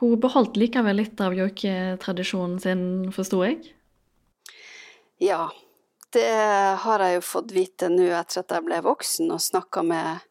hun 0.00 0.20
beholdt 0.20 0.56
likevel 0.56 0.96
litt 1.02 1.20
av 1.20 1.34
joiketradisjonen 1.36 2.60
sin, 2.62 2.84
forsto 3.12 3.42
jeg? 3.44 3.58
Ja, 5.20 5.50
det 6.14 6.30
har 6.82 7.04
jeg 7.04 7.18
jo 7.18 7.24
fått 7.26 7.52
vite 7.52 7.90
nå 7.92 8.08
etter 8.16 8.40
at 8.40 8.54
jeg 8.56 8.64
ble 8.66 8.80
voksen 8.86 9.28
og 9.34 9.42
snakka 9.44 9.84
med, 9.86 10.24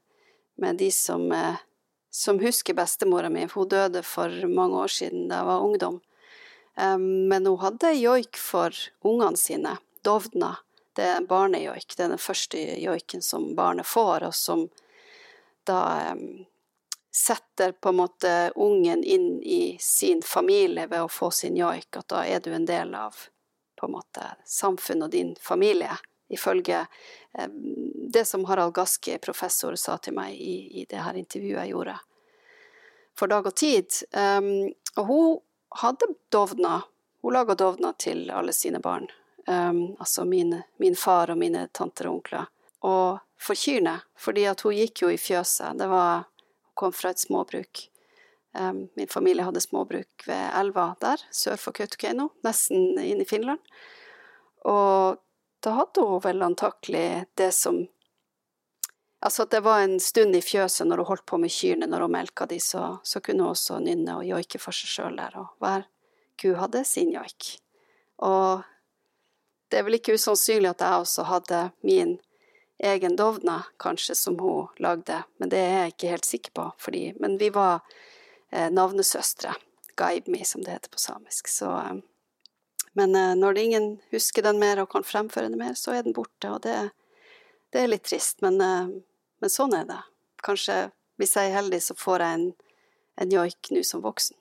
med, 0.60 0.78
de 0.82 0.92
som, 0.92 1.32
eh, 1.32 1.60
som 2.12 2.40
husker 2.40 2.78
bestemora 2.78 3.30
mi. 3.30 3.48
Hun 3.54 3.70
døde 3.70 4.04
for 4.04 4.34
mange 4.48 4.84
år 4.84 4.94
siden 5.00 5.28
da 5.30 5.42
jeg 5.42 5.50
var 5.52 5.66
ungdom. 5.66 6.00
Men 6.80 7.46
hun 7.46 7.58
hadde 7.60 7.90
joik 8.00 8.38
for 8.40 8.72
ungene 9.04 9.38
sine, 9.38 9.74
Dovna. 10.02 10.54
Det 10.96 11.04
er 11.04 11.26
barnejoik. 11.28 11.92
Det 11.92 12.06
er 12.06 12.14
den 12.14 12.22
første 12.22 12.62
joiken 12.80 13.22
som 13.22 13.50
barnet 13.58 13.88
får, 13.90 14.24
og 14.30 14.36
som 14.38 14.64
da 15.68 16.16
setter 17.12 17.72
på 17.72 17.90
en 17.90 17.96
måte 17.96 18.52
ungen 18.56 19.04
inn 19.04 19.44
i 19.44 19.78
sin 19.82 20.22
familie 20.22 20.88
ved 20.88 21.02
å 21.02 21.12
få 21.12 21.32
sin 21.32 21.58
joik, 21.58 21.98
at 21.98 22.08
da 22.08 22.24
er 22.26 22.40
du 22.40 22.54
en 22.54 22.66
del 22.66 22.96
av 22.96 23.16
på 23.80 23.88
en 23.88 23.96
måte 23.96 24.26
samfunnet 24.46 25.08
og 25.08 25.12
din 25.12 25.36
familie, 25.42 25.96
ifølge 26.30 26.84
eh, 27.34 27.50
det 28.14 28.26
som 28.26 28.46
Harald 28.50 28.74
Gaski, 28.78 29.18
professor, 29.22 29.76
sa 29.76 29.98
til 29.98 30.18
meg 30.18 30.38
i, 30.38 30.82
i 30.82 30.86
det 30.90 31.02
her 31.06 31.18
intervjuet 31.20 31.64
jeg 31.64 31.74
gjorde 31.76 32.00
for 33.20 33.28
Dag 33.28 33.48
og 33.48 33.56
Tid. 33.56 33.92
Um, 34.16 34.72
og 34.96 35.06
hun 35.06 35.40
hadde 35.84 36.08
dovna, 36.32 36.82
hun 37.22 37.36
laga 37.36 37.56
dovna 37.56 37.94
til 38.00 38.30
alle 38.32 38.54
sine 38.56 38.80
barn, 38.84 39.10
um, 39.48 39.96
altså 40.00 40.26
min, 40.26 40.62
min, 40.78 40.96
far 40.96 41.34
og 41.34 41.40
mine 41.42 41.68
tanter 41.76 42.08
og 42.08 42.20
onkler. 42.20 42.50
Og 42.88 43.20
for 43.40 43.60
kyrne, 43.60 44.00
fordi 44.20 44.48
at 44.48 44.64
hun 44.64 44.78
gikk 44.78 45.04
jo 45.04 45.12
i 45.12 45.20
fjøset. 45.20 45.78
Det 45.80 45.88
var 45.92 46.24
hun 46.24 46.76
kom 46.80 46.96
fra 46.96 47.12
et 47.12 47.20
småbruk. 47.20 47.86
Um, 48.56 48.88
min 48.96 49.12
familie 49.12 49.46
hadde 49.46 49.62
småbruk 49.62 50.28
ved 50.28 50.46
elva 50.58 50.94
der, 51.04 51.22
sør 51.32 51.60
for 51.60 51.76
Kautokeino, 51.76 52.32
nesten 52.48 52.96
inn 53.04 53.22
i 53.22 53.28
Finland. 53.28 53.60
Og 54.68 55.20
da 55.64 55.76
hadde 55.78 56.06
hun 56.06 56.22
vel 56.24 56.46
antakelig 56.46 57.26
det 57.40 57.52
som 57.56 57.86
Altså 59.20 59.44
det 59.52 59.60
var 59.60 59.82
en 59.84 59.98
stund 60.00 60.32
i 60.36 60.40
fjøset 60.40 60.88
når 60.88 61.02
hun 61.02 61.08
holdt 61.10 61.26
på 61.28 61.38
med 61.44 61.52
kyrne, 61.52 61.90
når 61.92 62.06
hun 62.06 62.14
melka 62.14 62.46
de, 62.48 62.56
så, 62.64 63.02
så 63.04 63.20
kunne 63.20 63.44
hun 63.44 63.52
også 63.52 63.82
nynne 63.84 64.14
og 64.16 64.24
joike 64.24 64.62
for 64.64 64.72
seg 64.72 64.94
sjøl 64.94 65.18
der, 65.20 65.36
og 65.42 65.50
hver 65.60 65.84
ku 66.40 66.54
hadde 66.56 66.86
sin 66.88 67.12
joik. 67.12 67.50
Og 68.24 68.64
det 69.68 69.82
er 69.82 69.84
vel 69.90 70.00
ikke 70.00 70.16
usannsynlig 70.16 70.72
at 70.72 70.86
jeg 70.86 71.04
også 71.04 71.26
hadde 71.28 71.60
min 71.84 72.16
egen 72.80 73.18
dovna, 73.20 73.64
kanskje, 73.80 74.16
som 74.16 74.40
hun 74.40 74.72
lagde, 74.80 75.24
men 75.38 75.52
det 75.52 75.60
er 75.60 75.76
jeg 75.76 75.94
ikke 75.94 76.14
helt 76.14 76.30
sikker 76.30 76.56
på. 76.56 76.70
Fordi, 76.80 77.04
men 77.20 77.36
vi 77.42 77.52
var 77.52 77.82
eh, 78.52 78.72
navnesøstre. 78.72 79.52
Gaibmi, 80.00 80.46
som 80.48 80.64
det 80.64 80.78
heter 80.78 80.96
på 80.96 81.02
samisk. 81.04 81.52
Så, 81.52 81.74
eh, 81.76 82.00
men 83.00 83.16
eh, 83.16 83.36
når 83.40 83.62
ingen 83.64 83.90
husker 84.14 84.46
den 84.46 84.60
mer 84.62 84.82
og 84.84 84.92
kan 84.92 85.06
fremføre 85.08 85.50
den 85.50 85.60
mer, 85.62 85.76
så 85.80 85.96
er 85.96 86.06
den 86.06 86.16
borte, 86.16 86.52
og 86.52 86.62
det, 86.66 86.76
det 87.74 87.84
er 87.84 87.92
litt 87.92 88.06
trist. 88.10 88.42
Men, 88.46 88.60
eh, 88.64 88.92
men, 89.40 89.54
sånn 89.54 89.76
er 89.78 89.88
det. 89.90 90.02
Kanskje, 90.46 90.90
hvis 91.20 91.36
jeg 91.40 91.50
er 91.50 91.58
heldig, 91.62 91.82
så 91.84 91.96
får 92.00 92.26
jeg 92.26 92.40
en, 92.40 92.50
en 93.24 93.36
joik 93.40 93.72
nå 93.76 93.84
som 93.88 94.04
voksen. 94.06 94.38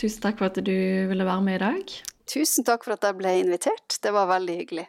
Tusen 0.00 0.24
takk 0.24 0.40
for 0.40 0.50
at 0.50 0.58
du 0.66 0.74
ville 1.10 1.26
være 1.26 1.46
med 1.46 1.60
i 1.60 1.62
dag. 1.62 1.94
Tusen 2.30 2.66
takk 2.66 2.86
for 2.86 2.96
at 2.96 3.04
jeg 3.06 3.18
ble 3.20 3.36
invitert. 3.44 3.98
Det 4.02 4.10
var 4.14 4.30
veldig 4.30 4.56
hyggelig. 4.58 4.88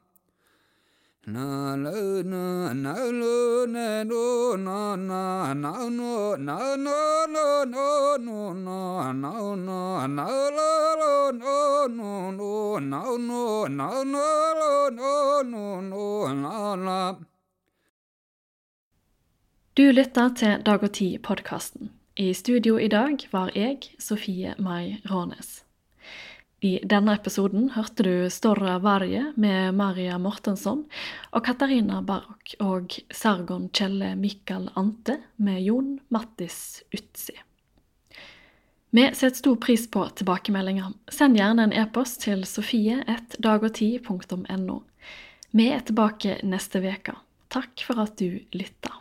na 1.33 1.75
lo 1.83 2.21
na 2.31 2.73
na 2.73 2.93
lo 3.19 3.65
na 3.65 4.03
no 4.03 4.55
na 4.67 4.95
na 4.95 5.53
na 5.53 5.71
no 5.97 6.35
na 6.47 6.57
no 6.85 7.25
no 7.33 7.47
no 7.75 8.53
no 8.53 8.53
na 8.53 9.13
na 9.13 9.31
no 9.55 10.07
na 10.17 10.25
lo 10.57 10.71
lo 11.01 11.31
no 11.41 11.87
no 11.87 12.31
no 12.31 12.79
na 12.79 13.01
no 13.29 13.67
na 13.77 14.03
no 14.13 14.27
lo 14.59 14.71
no 14.99 15.41
no 15.41 15.63
no 15.83 16.33
na 16.43 16.75
na 16.75 17.15
Du 19.77 19.91
lytter 19.91 20.29
til 20.35 20.61
Dag 20.65 20.83
og 20.83 20.91
Tid-podkasten. 20.91 21.91
I 22.17 22.33
studio 22.33 22.77
i 22.77 22.87
dag 22.87 23.17
var 23.31 23.51
jeg, 23.55 23.77
Sofie 23.99 24.55
Mai 24.59 24.97
Rånes. 25.11 25.60
I 26.61 26.77
denne 26.85 27.15
episoden 27.17 27.71
hørte 27.73 28.03
du 28.05 28.29
Storra 28.29 28.75
Varje 28.79 29.33
med 29.33 29.73
Maria 29.73 30.19
Mortensson 30.21 30.85
og 31.33 31.45
Katarina 31.47 32.03
Barok 32.05 32.53
og 32.61 32.93
Sargon 33.09 33.69
Kjelle 33.73 34.13
Mikael 34.19 34.69
Ante 34.77 35.17
med 35.41 35.63
Jon 35.65 35.99
Mattis 36.13 36.83
Utsi. 36.93 37.33
Vi 38.93 39.09
setter 39.15 39.37
stor 39.41 39.57
pris 39.57 39.89
på 39.89 40.05
tilbakemeldinger. 40.21 40.93
Send 41.09 41.33
gjerne 41.39 41.63
en 41.65 41.73
e-post 41.73 42.21
til 42.27 42.45
sofie1dagogti.no. 42.45 44.77
Vi 45.57 45.65
er 45.71 45.81
tilbake 45.87 46.45
neste 46.45 46.77
uke. 46.85 47.15
Takk 47.49 47.73
for 47.87 47.97
at 48.05 48.13
du 48.21 48.37
lytta. 48.53 49.00